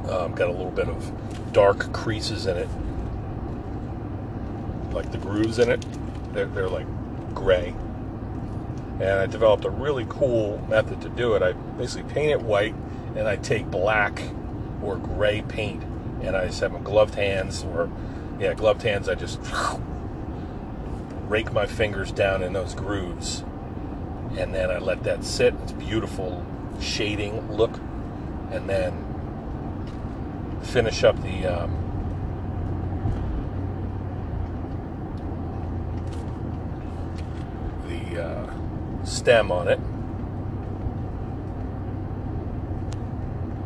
um, 0.08 0.32
got 0.34 0.48
a 0.48 0.52
little 0.52 0.70
bit 0.70 0.88
of 0.88 1.52
dark 1.52 1.92
creases 1.92 2.46
in 2.46 2.56
it, 2.56 2.68
like 4.92 5.10
the 5.12 5.18
grooves 5.18 5.58
in 5.58 5.70
it. 5.70 5.84
They're, 6.32 6.46
they're 6.46 6.68
like 6.68 6.86
gray. 7.34 7.74
And 9.00 9.10
I 9.10 9.26
developed 9.26 9.64
a 9.64 9.70
really 9.70 10.06
cool 10.08 10.64
method 10.68 11.00
to 11.02 11.08
do 11.08 11.34
it. 11.34 11.42
I 11.42 11.52
basically 11.52 12.12
paint 12.12 12.30
it 12.30 12.42
white 12.42 12.74
and 13.16 13.26
I 13.26 13.36
take 13.36 13.70
black 13.70 14.20
or 14.82 14.96
gray 14.96 15.42
paint 15.42 15.82
and 16.22 16.36
I 16.36 16.46
just 16.46 16.60
have 16.60 16.72
my 16.72 16.80
gloved 16.80 17.14
hands 17.14 17.64
or 17.64 17.90
yeah, 18.38 18.54
gloved 18.54 18.82
hands. 18.82 19.08
I 19.08 19.14
just 19.14 19.40
rake 21.28 21.52
my 21.52 21.66
fingers 21.66 22.12
down 22.12 22.42
in 22.42 22.52
those 22.52 22.74
grooves 22.74 23.42
and 24.36 24.54
then 24.54 24.70
I 24.70 24.78
let 24.78 25.02
that 25.04 25.24
sit. 25.24 25.54
It's 25.62 25.72
beautiful 25.72 26.44
shading 26.80 27.50
look, 27.50 27.78
and 28.50 28.68
then 28.68 29.06
finish 30.62 31.04
up 31.04 31.20
the 31.22 31.46
um, 31.46 31.76
the 37.88 38.22
uh, 38.22 39.04
stem 39.04 39.52
on 39.52 39.68
it. 39.68 39.80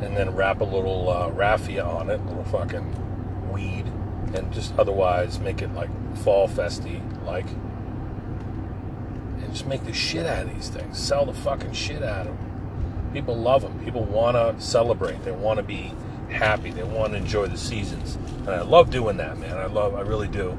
and 0.05 0.17
then 0.17 0.37
wrap 0.37 0.61
a 0.61 0.65
little 0.65 1.11
uh, 1.11 1.29
raffia 1.31 1.85
on 1.85 2.11
it, 2.11 2.21
a 2.21 2.25
little 2.25 2.45
fucking 2.45 3.51
weed, 3.53 3.87
and 4.35 4.53
just 4.53 4.73
otherwise 4.79 5.41
make 5.41 5.63
it 5.63 5.73
like 5.75 5.91
fall 6.19 6.47
festy 6.47 7.01
like. 7.25 7.49
And 9.41 9.51
just 9.51 9.67
make 9.67 9.85
the 9.85 9.93
shit 9.93 10.25
out 10.25 10.47
of 10.47 10.55
these 10.55 10.69
things. 10.69 10.99
Sell 10.99 11.27
the 11.27 11.35
fucking 11.35 11.73
shit 11.73 12.03
out 12.03 12.29
of 12.29 12.37
them. 12.39 12.44
People 13.15 13.37
love 13.37 13.63
them. 13.63 13.79
People 13.85 14.03
want 14.03 14.37
to 14.37 14.61
celebrate. 14.61 15.23
They 15.25 15.31
want 15.31 15.59
to 15.59 15.63
be 15.63 15.95
happy. 16.29 16.73
They 16.73 16.83
want 16.83 17.13
to 17.13 17.19
enjoy 17.19 17.47
the 17.47 17.57
seasons. 17.57 18.17
And 18.41 18.51
I 18.51 18.63
love 18.63 18.91
doing 18.91 19.19
that, 19.19 19.39
man. 19.39 19.57
I 19.57 19.67
love, 19.67 19.95
I 19.95 20.01
really 20.01 20.27
do. 20.27 20.59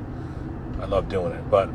I 0.79 0.85
love 0.85 1.09
doing 1.09 1.33
it. 1.33 1.49
But 1.49 1.69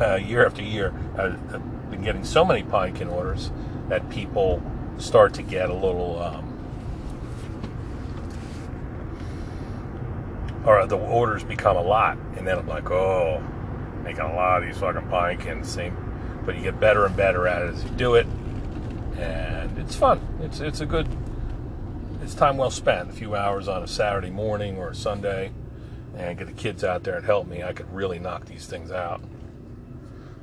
uh, 0.00 0.16
year 0.22 0.44
after 0.44 0.60
year, 0.60 0.92
I've 1.16 1.88
been 1.88 2.02
getting 2.02 2.24
so 2.24 2.44
many 2.44 2.64
pinekin 2.64 3.10
orders 3.12 3.52
that 3.88 4.10
people 4.10 4.60
start 4.98 5.34
to 5.34 5.42
get 5.42 5.70
a 5.70 5.74
little. 5.74 6.20
Um, 6.20 6.50
or 10.66 10.84
the 10.86 10.96
orders 10.96 11.44
become 11.44 11.76
a 11.76 11.82
lot, 11.82 12.16
and 12.36 12.46
then 12.46 12.58
I'm 12.58 12.66
like, 12.66 12.90
oh, 12.90 13.40
making 14.02 14.22
a 14.22 14.34
lot 14.34 14.62
of 14.62 14.68
these 14.68 14.78
fucking 14.78 15.02
pinekins. 15.02 15.66
Same, 15.66 15.96
but 16.44 16.56
you 16.56 16.62
get 16.62 16.80
better 16.80 17.04
and 17.04 17.16
better 17.16 17.46
at 17.46 17.62
it 17.62 17.74
as 17.74 17.84
you 17.84 17.90
do 17.90 18.14
it, 18.14 18.26
and 19.18 19.78
it's 19.78 19.96
fun. 19.96 20.20
It's 20.40 20.60
it's 20.60 20.80
a 20.80 20.86
good, 20.86 21.08
it's 22.22 22.34
time 22.34 22.56
well 22.56 22.70
spent. 22.70 23.10
A 23.10 23.12
few 23.12 23.34
hours 23.34 23.68
on 23.68 23.82
a 23.82 23.88
Saturday 23.88 24.30
morning 24.30 24.78
or 24.78 24.90
a 24.90 24.94
Sunday, 24.94 25.52
and 26.16 26.38
get 26.38 26.46
the 26.46 26.52
kids 26.52 26.84
out 26.84 27.04
there 27.04 27.16
and 27.16 27.24
help 27.24 27.46
me. 27.46 27.62
I 27.62 27.72
could 27.72 27.92
really 27.92 28.18
knock 28.18 28.46
these 28.46 28.66
things 28.66 28.90
out. 28.90 29.20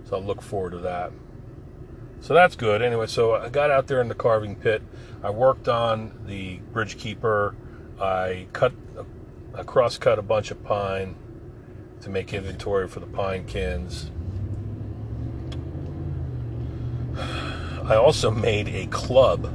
So 0.06 0.18
I 0.18 0.20
look 0.20 0.42
forward 0.42 0.72
to 0.72 0.80
that. 0.80 1.12
So 2.22 2.34
that's 2.34 2.56
good. 2.56 2.82
Anyway, 2.82 3.08
so 3.08 3.36
I 3.36 3.50
got 3.50 3.72
out 3.72 3.88
there 3.88 4.00
in 4.02 4.08
the 4.08 4.16
carving 4.16 4.56
pit. 4.56 4.84
I 5.24 5.32
worked 5.32 5.68
on 5.68 6.24
the 6.26 6.58
bridge 6.72 6.98
keeper. 6.98 7.56
I 8.00 8.48
cut 8.54 8.74
I 9.54 9.64
cross 9.64 9.98
cut 9.98 10.18
a 10.18 10.22
bunch 10.22 10.52
of 10.52 10.64
pine 10.64 11.16
to 12.02 12.10
make 12.10 12.34
inventory 12.34 12.88
for 12.88 13.00
the 13.00 13.06
pinekins. 13.06 14.10
I 17.91 17.95
also 17.95 18.32
made 18.32 18.69
a 18.69 18.86
club. 18.86 19.54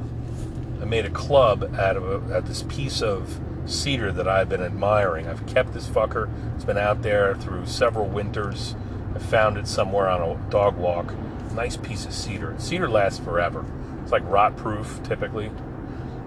I 0.79 0.85
made 0.85 1.05
a 1.05 1.09
club 1.09 1.73
out 1.75 1.97
of 1.97 2.29
a, 2.29 2.35
out 2.35 2.45
this 2.45 2.61
piece 2.61 3.01
of 3.01 3.39
cedar 3.65 4.11
that 4.11 4.27
I've 4.27 4.47
been 4.47 4.61
admiring. 4.61 5.27
I've 5.27 5.43
kept 5.47 5.73
this 5.73 5.87
fucker. 5.87 6.29
It's 6.53 6.63
been 6.63 6.77
out 6.77 7.01
there 7.01 7.33
through 7.33 7.65
several 7.65 8.05
winters. 8.05 8.75
I 9.15 9.17
found 9.17 9.57
it 9.57 9.67
somewhere 9.67 10.07
on 10.07 10.21
a 10.21 10.49
dog 10.51 10.77
walk. 10.77 11.15
Nice 11.55 11.77
piece 11.77 12.05
of 12.05 12.13
cedar. 12.13 12.53
Cedar 12.59 12.87
lasts 12.87 13.19
forever. 13.19 13.65
It's 14.03 14.11
like 14.11 14.21
rot 14.25 14.55
proof 14.55 14.99
typically. 15.03 15.49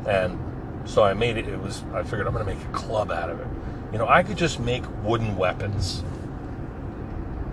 And 0.04 0.36
so 0.86 1.04
I 1.04 1.14
made 1.14 1.36
it. 1.36 1.46
It 1.46 1.60
was. 1.60 1.84
I 1.94 2.02
figured 2.02 2.26
I'm 2.26 2.32
going 2.32 2.44
to 2.44 2.52
make 2.52 2.64
a 2.64 2.72
club 2.72 3.12
out 3.12 3.30
of 3.30 3.38
it. 3.38 3.46
You 3.92 3.98
know, 3.98 4.08
I 4.08 4.24
could 4.24 4.36
just 4.36 4.58
make 4.58 4.82
wooden 5.04 5.36
weapons. 5.36 6.02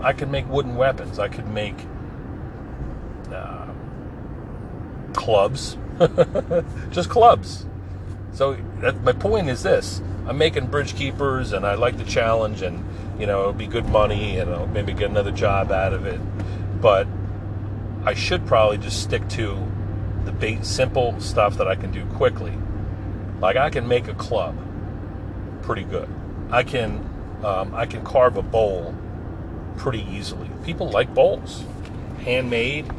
I 0.01 0.13
could 0.13 0.31
make 0.31 0.49
wooden 0.49 0.75
weapons. 0.75 1.19
I 1.19 1.27
could 1.27 1.47
make 1.47 1.75
uh, 3.31 3.67
clubs, 5.17 5.77
just 6.91 7.09
clubs. 7.09 7.65
So 8.31 8.57
that, 8.79 9.03
my 9.03 9.11
point 9.11 9.49
is 9.49 9.63
this: 9.63 10.01
I'm 10.25 10.37
making 10.37 10.67
bridge 10.67 10.95
keepers, 10.95 11.51
and 11.51 11.65
I 11.65 11.73
like 11.73 11.97
the 11.97 12.05
challenge, 12.05 12.61
and 12.61 12.85
you 13.19 13.25
know 13.25 13.41
it'll 13.41 13.53
be 13.53 13.67
good 13.67 13.89
money, 13.89 14.37
and 14.37 14.49
I'll 14.51 14.67
maybe 14.67 14.93
get 14.93 15.09
another 15.09 15.31
job 15.31 15.71
out 15.71 15.93
of 15.93 16.05
it. 16.05 16.21
But 16.79 17.07
I 18.05 18.13
should 18.13 18.45
probably 18.47 18.77
just 18.77 19.03
stick 19.03 19.27
to 19.29 19.57
the 20.23 20.31
bait, 20.31 20.65
simple 20.65 21.19
stuff 21.19 21.57
that 21.57 21.67
I 21.67 21.75
can 21.75 21.91
do 21.91 22.05
quickly. 22.05 22.53
Like 23.41 23.57
I 23.57 23.69
can 23.69 23.87
make 23.87 24.07
a 24.07 24.13
club 24.13 24.55
pretty 25.63 25.83
good. 25.83 26.07
I 26.49 26.63
can 26.63 27.03
um, 27.43 27.73
I 27.75 27.85
can 27.85 28.03
carve 28.03 28.37
a 28.37 28.41
bowl 28.41 28.95
pretty 29.77 30.05
easily. 30.09 30.49
People 30.63 30.89
like 30.89 31.13
bowls, 31.13 31.63
handmade. 32.19 32.89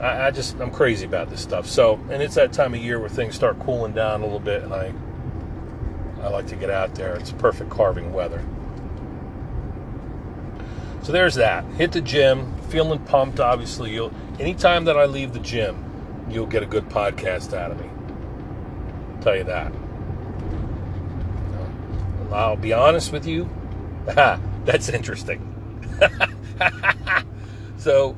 I, 0.00 0.26
I, 0.26 0.30
just 0.30 0.58
I'm 0.60 0.70
crazy 0.70 1.06
about 1.06 1.30
this 1.30 1.40
stuff. 1.40 1.66
So, 1.66 2.00
and 2.10 2.22
it's 2.22 2.34
that 2.34 2.52
time 2.52 2.74
of 2.74 2.80
year 2.80 2.98
where 3.00 3.08
things 3.08 3.34
start 3.34 3.58
cooling 3.60 3.92
down 3.92 4.20
a 4.20 4.24
little 4.24 4.40
bit, 4.40 4.62
and 4.62 4.72
I 4.72 4.92
I 6.22 6.28
like 6.28 6.46
to 6.48 6.56
get 6.56 6.70
out 6.70 6.94
there. 6.94 7.16
It's 7.16 7.32
perfect 7.32 7.70
carving 7.70 8.12
weather. 8.12 8.44
So 11.02 11.12
there's 11.12 11.36
that. 11.36 11.64
Hit 11.74 11.92
the 11.92 12.00
gym, 12.00 12.52
feeling 12.68 12.98
pumped. 12.98 13.40
Obviously, 13.40 13.92
you'll 13.92 14.12
anytime 14.38 14.84
that 14.86 14.96
I 14.96 15.06
leave 15.06 15.32
the 15.32 15.40
gym, 15.40 15.82
you'll 16.28 16.46
get 16.46 16.62
a 16.62 16.66
good 16.66 16.88
podcast 16.88 17.56
out 17.56 17.70
of 17.70 17.80
me. 17.80 17.88
I'll 19.14 19.22
tell 19.22 19.36
you 19.36 19.44
that. 19.44 19.72
I'll 22.32 22.56
be 22.56 22.72
honest 22.72 23.12
with 23.12 23.26
you. 23.26 23.48
That's 24.06 24.88
interesting. 24.88 25.52
so, 27.78 28.16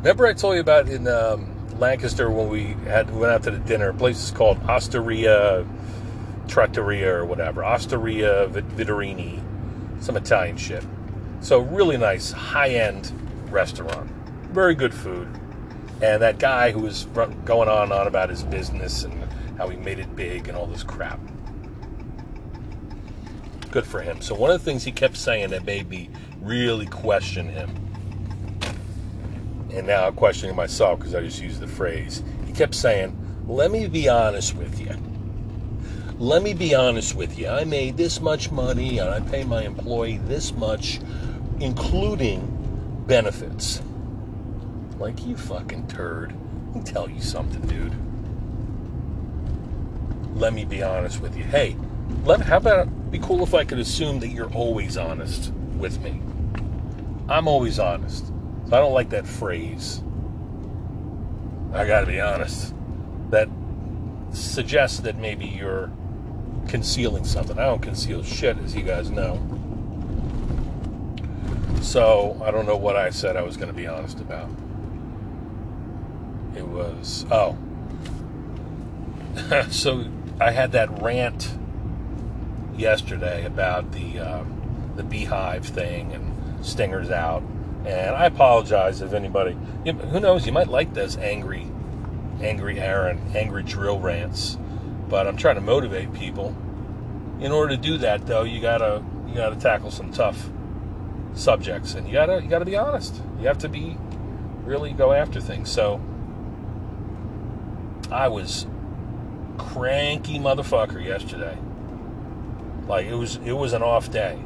remember 0.00 0.26
I 0.26 0.32
told 0.32 0.54
you 0.54 0.60
about 0.60 0.88
in 0.88 1.06
um, 1.06 1.78
Lancaster 1.78 2.30
when 2.30 2.48
we 2.48 2.68
had 2.88 3.14
went 3.14 3.32
out 3.32 3.42
to 3.44 3.50
the 3.50 3.58
dinner. 3.58 3.90
A 3.90 3.94
place 3.94 4.22
is 4.22 4.30
called 4.30 4.58
Osteria 4.64 5.66
Trattoria 6.48 7.14
or 7.14 7.24
whatever. 7.26 7.64
Osteria 7.64 8.48
Vittorini, 8.48 9.42
some 10.02 10.16
Italian 10.16 10.56
shit. 10.56 10.84
So 11.40 11.60
really 11.60 11.96
nice, 11.96 12.32
high 12.32 12.70
end 12.70 13.12
restaurant. 13.50 14.10
Very 14.52 14.74
good 14.74 14.94
food. 14.94 15.28
And 16.02 16.22
that 16.22 16.38
guy 16.38 16.70
who 16.70 16.80
was 16.80 17.04
going 17.44 17.68
on 17.68 17.84
and 17.84 17.92
on 17.92 18.06
about 18.06 18.30
his 18.30 18.42
business 18.42 19.04
and 19.04 19.12
how 19.58 19.68
he 19.68 19.76
made 19.76 19.98
it 19.98 20.16
big 20.16 20.48
and 20.48 20.56
all 20.56 20.66
this 20.66 20.82
crap. 20.82 21.20
Good 23.70 23.86
for 23.86 24.00
him. 24.00 24.22
So 24.22 24.34
one 24.34 24.50
of 24.50 24.58
the 24.58 24.64
things 24.64 24.82
he 24.82 24.92
kept 24.92 25.16
saying 25.16 25.50
that 25.50 25.64
made 25.64 25.88
me 25.88 26.08
really 26.40 26.86
question 26.86 27.48
him. 27.48 27.89
And 29.72 29.86
now 29.86 30.06
I'm 30.06 30.14
questioning 30.14 30.56
myself 30.56 30.98
because 30.98 31.14
I 31.14 31.22
just 31.22 31.40
used 31.40 31.60
the 31.60 31.66
phrase. 31.66 32.22
He 32.46 32.52
kept 32.52 32.74
saying, 32.74 33.16
Let 33.46 33.70
me 33.70 33.86
be 33.86 34.08
honest 34.08 34.56
with 34.56 34.80
you. 34.80 34.96
Let 36.18 36.42
me 36.42 36.52
be 36.52 36.74
honest 36.74 37.14
with 37.14 37.38
you. 37.38 37.48
I 37.48 37.64
made 37.64 37.96
this 37.96 38.20
much 38.20 38.50
money 38.50 38.98
and 38.98 39.08
I 39.08 39.20
pay 39.20 39.44
my 39.44 39.62
employee 39.62 40.18
this 40.18 40.52
much, 40.52 41.00
including 41.60 43.04
benefits. 43.06 43.80
Like, 44.98 45.26
you 45.26 45.36
fucking 45.36 45.88
turd. 45.88 46.34
Let 46.66 46.74
me 46.74 46.82
tell 46.82 47.08
you 47.08 47.22
something, 47.22 47.62
dude. 47.62 47.94
Let 50.38 50.52
me 50.52 50.66
be 50.66 50.82
honest 50.82 51.20
with 51.20 51.36
you. 51.36 51.44
Hey, 51.44 51.74
let, 52.24 52.42
how 52.42 52.58
about 52.58 53.10
be 53.10 53.18
cool 53.18 53.42
if 53.42 53.54
I 53.54 53.64
could 53.64 53.78
assume 53.78 54.20
that 54.20 54.28
you're 54.28 54.52
always 54.52 54.96
honest 54.96 55.52
with 55.78 56.00
me? 56.02 56.20
I'm 57.28 57.48
always 57.48 57.78
honest. 57.78 58.29
I 58.72 58.78
don't 58.78 58.92
like 58.92 59.10
that 59.10 59.26
phrase. 59.26 60.02
I 61.72 61.86
gotta 61.86 62.06
be 62.06 62.20
honest. 62.20 62.74
That 63.30 63.48
suggests 64.32 65.00
that 65.00 65.16
maybe 65.16 65.46
you're 65.46 65.90
concealing 66.68 67.24
something. 67.24 67.58
I 67.58 67.66
don't 67.66 67.82
conceal 67.82 68.22
shit, 68.22 68.58
as 68.58 68.74
you 68.74 68.82
guys 68.82 69.10
know. 69.10 69.40
So 71.82 72.40
I 72.44 72.50
don't 72.50 72.66
know 72.66 72.76
what 72.76 72.96
I 72.96 73.10
said 73.10 73.36
I 73.36 73.42
was 73.42 73.56
to 73.56 73.72
be 73.72 73.86
honest 73.86 74.20
about. 74.20 74.48
It 76.56 76.66
was, 76.66 77.26
oh. 77.30 77.56
so 79.70 80.04
I 80.40 80.50
had 80.50 80.72
that 80.72 81.02
rant 81.02 81.56
yesterday 82.76 83.44
about 83.44 83.92
the 83.92 84.18
um, 84.18 84.92
the 84.96 85.02
beehive 85.02 85.66
thing 85.66 86.12
and 86.12 86.64
stingers 86.64 87.10
out. 87.10 87.42
And 87.86 88.14
I 88.14 88.26
apologize 88.26 89.00
if 89.00 89.12
anybody, 89.12 89.56
who 89.84 90.20
knows, 90.20 90.46
you 90.46 90.52
might 90.52 90.68
like 90.68 90.92
those 90.92 91.16
angry, 91.16 91.66
angry 92.40 92.78
Aaron, 92.78 93.20
angry 93.34 93.62
drill 93.62 93.98
rants. 93.98 94.58
But 95.08 95.26
I'm 95.26 95.36
trying 95.36 95.56
to 95.56 95.60
motivate 95.60 96.12
people. 96.12 96.54
In 97.40 97.52
order 97.52 97.74
to 97.74 97.80
do 97.80 97.98
that, 97.98 98.26
though, 98.26 98.42
you 98.42 98.60
gotta 98.60 99.02
you 99.26 99.34
gotta 99.34 99.56
tackle 99.56 99.90
some 99.90 100.12
tough 100.12 100.50
subjects, 101.32 101.94
and 101.94 102.06
you 102.06 102.12
gotta 102.12 102.42
you 102.42 102.48
gotta 102.48 102.66
be 102.66 102.76
honest. 102.76 103.22
You 103.40 103.46
have 103.46 103.58
to 103.58 103.68
be 103.68 103.96
really 104.64 104.92
go 104.92 105.12
after 105.12 105.40
things. 105.40 105.70
So 105.70 106.00
I 108.10 108.28
was 108.28 108.66
cranky 109.56 110.38
motherfucker 110.38 111.02
yesterday. 111.02 111.56
Like 112.86 113.06
it 113.06 113.14
was 113.14 113.36
it 113.36 113.52
was 113.52 113.72
an 113.72 113.82
off 113.82 114.10
day 114.10 114.38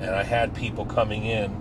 and 0.00 0.14
I 0.14 0.22
had 0.22 0.54
people 0.54 0.84
coming 0.84 1.24
in 1.24 1.54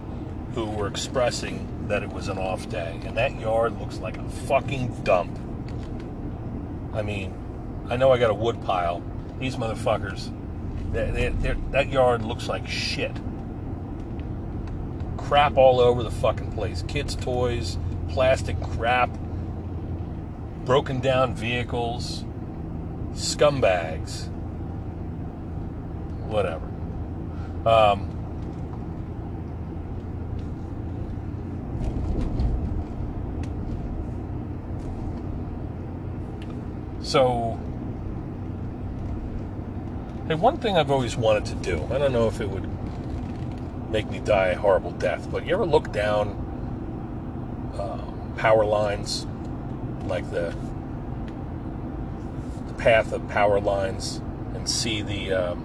who 0.56 0.66
were 0.66 0.88
expressing 0.88 1.88
that 1.90 2.02
it 2.02 2.10
was 2.10 2.30
an 2.30 2.38
off 2.38 2.68
day, 2.70 3.00
and 3.04 3.18
that 3.18 3.38
yard 3.40 3.78
looks 3.78 3.98
like 4.00 4.18
a 4.18 4.24
fucking 4.24 4.88
dump. 5.04 5.38
I 6.94 7.02
mean, 7.02 7.34
I 7.90 7.98
know 7.98 8.12
I 8.12 8.18
got 8.18 8.32
a 8.32 8.34
wood 8.34 8.64
pile. 8.64 9.04
These 9.38 9.58
motherfuckers, 9.58 10.32
they, 10.94 11.30
they, 11.30 11.56
that 11.72 11.90
yard 11.90 12.22
looks 12.24 12.48
like 12.48 12.66
shit. 12.68 13.12
Crap 15.18 15.58
all 15.58 15.82
over 15.82 16.04
the 16.04 16.12
fucking 16.12 16.54
place. 16.54 16.86
Kids' 16.88 17.18
toys, 17.18 17.78
plastic 18.08 18.60
crap, 18.62 19.10
broken 20.64 21.02
down 21.02 21.36
vehicles, 21.36 22.24
scumbags, 23.12 24.30
whatever. 26.28 26.66
Um, 27.66 28.15
So, 37.06 37.60
hey, 40.28 40.34
one 40.34 40.58
thing 40.58 40.76
I've 40.76 40.90
always 40.90 41.16
wanted 41.16 41.46
to 41.46 41.54
do, 41.54 41.88
I 41.94 42.00
don't 42.00 42.12
know 42.12 42.28
if 42.28 42.42
it 42.42 42.50
would 42.50 42.68
make 43.92 44.10
me 44.10 44.18
die 44.18 44.48
a 44.48 44.58
horrible 44.58 44.90
death, 44.90 45.30
but 45.32 45.46
you 45.46 45.54
ever 45.54 45.68
look 45.68 45.92
down 45.92 46.30
uh, 47.78 48.40
power 48.40 48.66
lines, 48.66 49.28
like 50.08 50.32
the, 50.32 50.56
the 52.66 52.74
path 52.74 53.14
of 53.14 53.30
power 53.30 53.60
lines, 53.60 54.20
and 54.56 54.68
see 54.68 55.04
the, 55.04 55.32
um, 55.32 55.62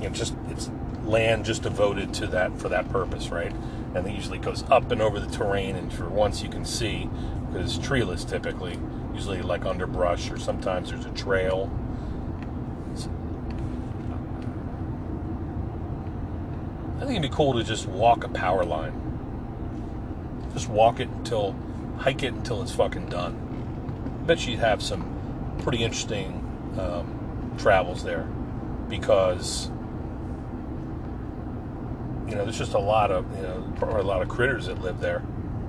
you 0.00 0.06
know, 0.08 0.14
just 0.14 0.36
it's 0.50 0.70
land 1.02 1.44
just 1.44 1.64
devoted 1.64 2.14
to 2.14 2.28
that 2.28 2.56
for 2.60 2.68
that 2.68 2.88
purpose, 2.90 3.30
right? 3.30 3.52
And 3.96 4.06
it 4.06 4.14
usually 4.14 4.38
goes 4.38 4.62
up 4.70 4.92
and 4.92 5.02
over 5.02 5.18
the 5.18 5.26
terrain, 5.26 5.74
and 5.74 5.92
for 5.92 6.08
once 6.08 6.44
you 6.44 6.48
can 6.48 6.64
see, 6.64 7.10
because 7.50 7.76
it's 7.76 7.84
treeless 7.84 8.24
typically 8.24 8.78
usually 9.14 9.42
like 9.42 9.64
underbrush 9.64 10.30
or 10.30 10.38
sometimes 10.38 10.90
there's 10.90 11.04
a 11.04 11.10
trail. 11.10 11.70
I 16.96 17.04
think 17.04 17.18
it'd 17.18 17.22
be 17.22 17.36
cool 17.36 17.54
to 17.54 17.64
just 17.64 17.86
walk 17.86 18.24
a 18.24 18.28
power 18.28 18.64
line. 18.64 18.92
Just 20.52 20.68
walk 20.68 21.00
it 21.00 21.08
until, 21.08 21.56
hike 21.98 22.22
it 22.22 22.32
until 22.32 22.62
it's 22.62 22.72
fucking 22.72 23.06
done. 23.06 23.36
I 24.22 24.24
bet 24.24 24.46
you'd 24.46 24.60
have 24.60 24.80
some 24.80 25.56
pretty 25.58 25.82
interesting 25.82 26.38
um, 26.78 27.54
travels 27.58 28.04
there 28.04 28.28
because 28.88 29.68
you 32.28 32.36
know 32.36 32.44
there's 32.44 32.58
just 32.58 32.74
a 32.74 32.78
lot 32.78 33.10
of 33.10 33.24
you 33.36 33.42
know 33.42 33.74
a 33.80 34.02
lot 34.02 34.22
of 34.22 34.28
critters 34.28 34.66
that 34.66 34.80
live 34.80 35.00
there, 35.00 35.22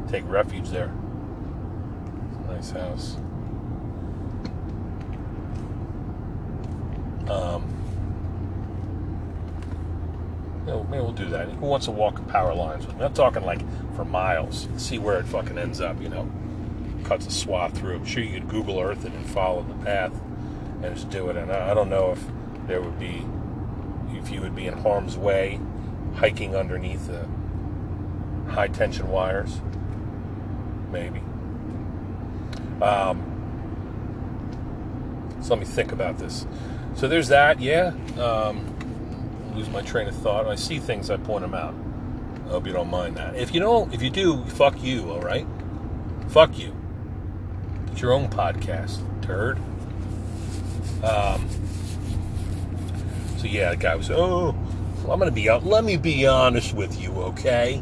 take 0.08 0.24
refuge 0.28 0.70
there. 0.70 0.92
Nice 2.48 2.72
house. 2.72 3.18
Um, 7.30 7.74
maybe 10.66 11.02
we'll 11.02 11.12
do 11.12 11.30
that. 11.30 11.50
Who 11.50 11.66
wants 11.66 11.86
to 11.86 11.92
walk 11.92 12.26
power 12.28 12.54
lines 12.54 12.86
with 12.86 12.96
me? 12.98 13.04
I'm 13.04 13.14
talking 13.14 13.44
like 13.44 13.62
for 13.96 14.06
miles. 14.06 14.68
See 14.78 14.98
where 14.98 15.20
it 15.20 15.26
fucking 15.26 15.58
ends 15.58 15.82
up, 15.82 16.02
you 16.02 16.10
know. 16.10 16.30
Cuts 17.04 17.28
a 17.28 17.32
swath 17.32 17.78
through. 17.78 17.96
I'm 17.96 18.06
sure 18.06 18.24
you 18.24 18.40
could 18.40 18.48
Google 18.48 18.80
Earth 18.80 19.06
it 19.06 19.12
and 19.14 19.26
follow 19.26 19.64
the 19.64 19.74
path 19.86 20.14
and 20.84 20.96
just 20.96 21.10
do 21.10 21.30
it. 21.30 21.38
And 21.38 21.52
I, 21.52 21.74
don't 21.74 21.90
know 21.90 22.12
if 22.12 22.24
there 22.68 22.82
would 22.82 23.00
be, 23.00 23.26
if 24.12 24.30
you 24.30 24.42
would 24.42 24.56
be 24.56 24.68
in 24.68 24.78
harm's 24.78 25.18
way 25.18 25.60
hiking 26.16 26.56
underneath 26.56 27.08
the 27.08 27.28
high 28.52 28.68
tension 28.68 29.10
wires. 29.10 29.62
Maybe. 30.92 31.22
Um, 32.82 33.30
so 35.42 35.50
let 35.50 35.60
me 35.60 35.66
think 35.66 35.92
about 35.92 36.20
this. 36.20 36.46
So 36.96 37.08
there's 37.08 37.28
that, 37.30 37.60
yeah. 37.60 37.94
Um, 38.20 38.74
lose 39.56 39.70
my 39.70 39.82
train 39.82 40.08
of 40.08 40.16
thought. 40.16 40.48
I 40.48 40.56
see 40.56 40.80
things, 40.80 41.10
I 41.10 41.18
point 41.18 41.42
them 41.42 41.54
out. 41.54 41.74
I 42.46 42.50
hope 42.50 42.68
you 42.68 42.74
don't 42.74 42.90
mind 42.90 43.18
that. 43.18 43.36
If 43.36 43.54
you 43.54 43.60
don't, 43.60 43.94
if 43.94 44.02
you 44.02 44.10
do, 44.10 44.44
fuck 44.46 44.82
you. 44.84 45.10
All 45.12 45.22
right, 45.22 45.48
fuck 46.30 46.58
you. 46.58 46.76
It's 47.92 48.02
your 48.02 48.14
own 48.14 48.30
podcast, 48.30 49.00
turd. 49.22 49.58
Um. 51.04 51.48
So 53.38 53.48
yeah, 53.48 53.72
the 53.72 53.78
guy 53.78 53.96
was, 53.96 54.10
oh, 54.10 54.56
well, 55.04 55.12
I'm 55.12 55.20
gonna 55.20 55.32
be 55.32 55.50
out. 55.50 55.66
Let 55.66 55.84
me 55.84 55.98
be 55.98 56.28
honest 56.28 56.74
with 56.74 57.02
you, 57.02 57.12
okay? 57.14 57.82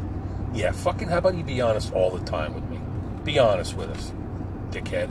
Yeah, 0.54 0.72
fucking. 0.72 1.08
How 1.08 1.18
about 1.18 1.36
you 1.36 1.44
be 1.44 1.60
honest 1.60 1.92
all 1.92 2.10
the 2.10 2.24
time 2.24 2.54
with 2.54 2.64
me? 2.68 2.80
Be 3.24 3.38
honest 3.38 3.76
with 3.76 3.90
us, 3.90 4.12
dickhead. 4.70 5.10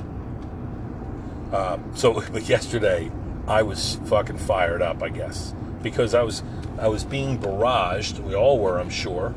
Um, 1.54 1.92
so, 1.96 2.14
but 2.32 2.48
yesterday 2.48 3.12
I 3.52 3.64
was 3.64 4.00
fucking 4.06 4.38
fired 4.38 4.82
up, 4.82 5.04
I 5.04 5.10
guess 5.10 5.54
because 5.82 6.14
I 6.14 6.24
was 6.24 6.44
I 6.78 6.88
was 6.88 7.04
being 7.04 7.38
barraged. 7.38 8.20
We 8.20 8.36
all 8.36 8.60
were, 8.60 8.80
I'm 8.80 8.90
sure, 8.90 9.34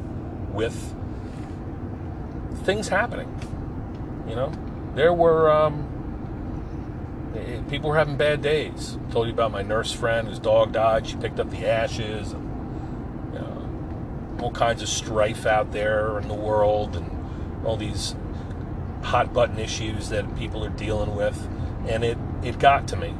with 0.52 0.94
things 2.64 2.88
happening. 2.88 3.28
You 4.28 4.36
know, 4.36 4.52
there 4.94 5.12
were 5.12 5.50
um, 5.50 7.32
eh, 7.36 7.60
people 7.68 7.90
were 7.90 7.96
having 7.96 8.16
bad 8.16 8.42
days. 8.42 8.98
I 9.08 9.12
told 9.12 9.26
you 9.26 9.32
about 9.32 9.52
my 9.52 9.62
nurse 9.62 9.92
friend 9.92 10.28
whose 10.28 10.38
dog 10.38 10.72
died. 10.72 11.06
She 11.06 11.16
picked 11.16 11.40
up 11.40 11.50
the 11.50 11.66
ashes. 11.66 12.32
And, 12.32 12.44
you 13.34 13.40
know, 13.40 14.38
all 14.40 14.52
kinds 14.52 14.82
of 14.82 14.88
strife 14.88 15.46
out 15.46 15.72
there 15.72 16.18
in 16.18 16.28
the 16.28 16.34
world, 16.34 16.96
and 16.96 17.10
all 17.64 17.76
these 17.76 18.14
hot 19.02 19.34
button 19.34 19.58
issues 19.58 20.08
that 20.08 20.36
people 20.36 20.64
are 20.64 20.70
dealing 20.70 21.14
with, 21.14 21.48
and 21.88 22.04
it 22.04 22.18
it 22.42 22.58
got 22.58 22.88
to 22.88 22.96
me. 22.96 23.14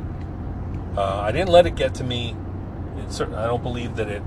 Uh, 0.96 1.20
I 1.20 1.33
didn't 1.33 1.50
let 1.50 1.66
it 1.66 1.74
get 1.74 1.94
to 1.96 2.04
me 2.04 2.37
it 2.98 3.12
certainly, 3.12 3.38
I 3.38 3.46
don't 3.46 3.62
believe 3.62 3.96
that 3.96 4.09
it 4.09 4.22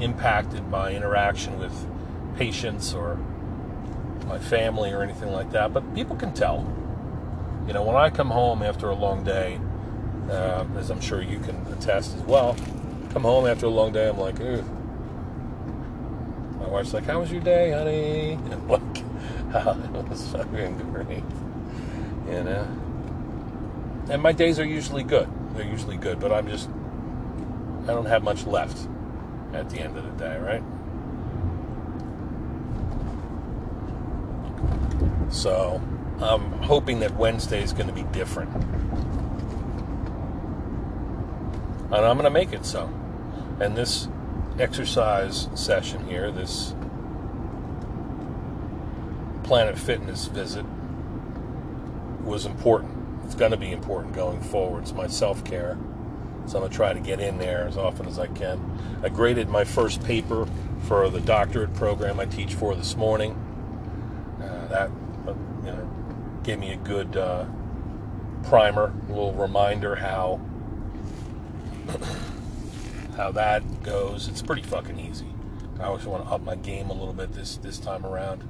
impacted 0.00 0.68
my 0.68 0.92
interaction 0.92 1.58
with 1.58 1.72
patients 2.36 2.94
or 2.94 3.16
my 4.26 4.38
family 4.38 4.92
or 4.92 5.02
anything 5.02 5.32
like 5.32 5.50
that. 5.52 5.72
But 5.72 5.94
people 5.94 6.16
can 6.16 6.32
tell. 6.32 6.66
You 7.66 7.72
know, 7.74 7.82
when 7.82 7.96
I 7.96 8.10
come 8.10 8.30
home 8.30 8.62
after 8.62 8.88
a 8.88 8.94
long 8.94 9.24
day, 9.24 9.60
uh, 10.30 10.64
as 10.76 10.90
I'm 10.90 11.00
sure 11.00 11.22
you 11.22 11.38
can 11.38 11.66
attest 11.72 12.16
as 12.16 12.22
well, 12.22 12.56
come 13.10 13.22
home 13.22 13.46
after 13.46 13.66
a 13.66 13.70
long 13.70 13.92
day, 13.92 14.08
I'm 14.08 14.18
like, 14.18 14.40
Ugh. 14.40 14.64
My 16.58 16.66
wife's 16.66 16.92
like, 16.92 17.04
"How 17.04 17.20
was 17.20 17.30
your 17.30 17.40
day, 17.40 17.70
honey?" 17.70 18.32
And 18.32 18.52
I'm 18.52 18.68
like, 18.68 19.04
oh, 19.54 20.00
"It 20.00 20.08
was 20.08 20.26
fucking 20.28 20.76
great," 20.92 21.22
you 22.26 22.44
know. 22.44 22.66
And 24.10 24.20
my 24.20 24.32
days 24.32 24.58
are 24.58 24.64
usually 24.64 25.02
good. 25.04 25.28
They're 25.58 25.66
usually 25.66 25.96
good, 25.96 26.20
but 26.20 26.30
I'm 26.30 26.46
just 26.46 26.70
I 27.82 27.86
don't 27.88 28.06
have 28.06 28.22
much 28.22 28.46
left 28.46 28.78
at 29.52 29.68
the 29.68 29.80
end 29.80 29.98
of 29.98 30.04
the 30.04 30.12
day, 30.12 30.38
right? 30.38 30.62
So 35.32 35.82
I'm 36.20 36.52
hoping 36.62 37.00
that 37.00 37.16
Wednesday 37.16 37.60
is 37.60 37.72
going 37.72 37.88
to 37.88 37.92
be 37.92 38.04
different. 38.04 38.54
And 41.86 42.04
I'm 42.06 42.16
going 42.16 42.22
to 42.22 42.30
make 42.30 42.52
it 42.52 42.64
so. 42.64 42.88
And 43.58 43.76
this 43.76 44.06
exercise 44.60 45.48
session 45.56 46.06
here, 46.06 46.30
this 46.30 46.72
Planet 49.42 49.76
Fitness 49.76 50.26
visit, 50.26 50.64
was 52.22 52.46
important. 52.46 52.97
It's 53.28 53.34
going 53.34 53.50
to 53.50 53.58
be 53.58 53.72
important 53.72 54.14
going 54.14 54.40
forward. 54.40 54.84
It's 54.84 54.94
my 54.94 55.06
self 55.06 55.44
care. 55.44 55.76
So 56.46 56.56
I'm 56.56 56.62
going 56.62 56.70
to 56.70 56.74
try 56.74 56.94
to 56.94 57.00
get 57.00 57.20
in 57.20 57.36
there 57.36 57.68
as 57.68 57.76
often 57.76 58.06
as 58.06 58.18
I 58.18 58.26
can. 58.28 58.58
I 59.02 59.10
graded 59.10 59.50
my 59.50 59.64
first 59.64 60.02
paper 60.02 60.48
for 60.84 61.10
the 61.10 61.20
doctorate 61.20 61.74
program 61.74 62.20
I 62.20 62.24
teach 62.24 62.54
for 62.54 62.74
this 62.74 62.96
morning. 62.96 63.32
Uh, 64.40 64.66
that 64.68 64.90
uh, 65.26 65.34
you 65.62 65.72
know, 65.72 66.40
gave 66.42 66.58
me 66.58 66.72
a 66.72 66.78
good 66.78 67.18
uh, 67.18 67.44
primer, 68.44 68.94
a 69.08 69.12
little 69.12 69.34
reminder 69.34 69.94
how 69.96 70.40
how 73.18 73.30
that 73.32 73.82
goes. 73.82 74.26
It's 74.28 74.40
pretty 74.40 74.62
fucking 74.62 74.98
easy. 74.98 75.28
I 75.78 75.84
always 75.84 76.06
want 76.06 76.24
to 76.24 76.30
up 76.30 76.42
my 76.44 76.56
game 76.56 76.88
a 76.88 76.94
little 76.94 77.12
bit 77.12 77.34
this 77.34 77.58
this 77.58 77.78
time 77.78 78.06
around. 78.06 78.48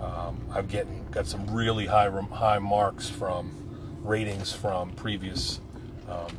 Um, 0.00 0.40
I'm 0.50 0.66
getting 0.66 1.06
got 1.12 1.28
some 1.28 1.46
really 1.46 1.86
high 1.86 2.10
high 2.10 2.58
marks 2.58 3.08
from 3.08 3.61
ratings 4.02 4.52
from 4.52 4.90
previous 4.92 5.60
um, 6.08 6.36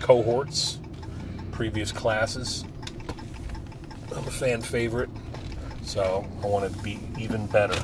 cohorts, 0.00 0.78
previous 1.50 1.92
classes. 1.92 2.64
I'm 4.14 4.26
a 4.26 4.30
fan 4.30 4.60
favorite, 4.62 5.10
so 5.82 6.26
I 6.42 6.46
want 6.46 6.72
to 6.72 6.82
be 6.82 6.98
even 7.18 7.46
better 7.46 7.80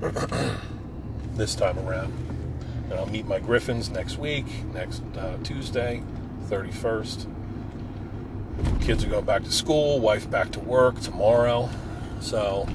this 1.34 1.54
time 1.54 1.78
around. 1.80 2.12
And 2.84 2.94
I'll 2.94 3.06
meet 3.06 3.26
my 3.26 3.38
Griffins 3.38 3.88
next 3.88 4.18
week, 4.18 4.46
next 4.74 5.02
uh, 5.16 5.36
Tuesday, 5.42 6.02
31st. 6.48 7.26
Kids 8.80 9.04
are 9.04 9.08
going 9.08 9.24
back 9.24 9.44
to 9.44 9.52
school, 9.52 10.00
wife 10.00 10.30
back 10.30 10.50
to 10.52 10.60
work 10.60 11.00
tomorrow. 11.00 11.70
So, 12.20 12.68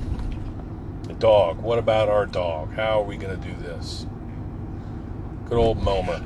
dog. 1.19 1.62
What 1.62 1.80
about 1.80 2.10
our 2.10 2.25
dog? 2.25 2.73
How 2.73 3.01
are 3.01 3.03
we 3.03 3.17
going 3.17 3.39
to 3.39 3.47
do 3.47 3.56
this? 3.56 4.06
Good 5.45 5.58
old 5.58 5.82
Momer. 5.82 6.23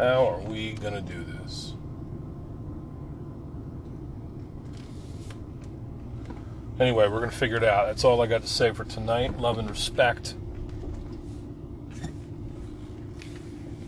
How 0.00 0.26
are 0.30 0.40
we 0.40 0.72
going 0.72 0.94
to 0.94 1.02
do 1.02 1.22
this? 1.24 1.74
We're 7.08 7.18
going 7.18 7.30
to 7.30 7.36
figure 7.36 7.56
it 7.56 7.64
out. 7.64 7.86
That's 7.86 8.04
all 8.04 8.20
I 8.20 8.26
got 8.26 8.42
to 8.42 8.48
say 8.48 8.72
for 8.72 8.84
tonight. 8.84 9.38
Love 9.38 9.58
and 9.58 9.68
respect. 9.68 10.34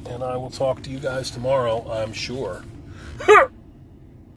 And 0.06 0.22
I 0.22 0.36
will 0.36 0.50
talk 0.50 0.82
to 0.82 0.90
you 0.90 0.98
guys 0.98 1.30
tomorrow, 1.30 1.90
I'm 1.90 2.12
sure. 2.12 2.64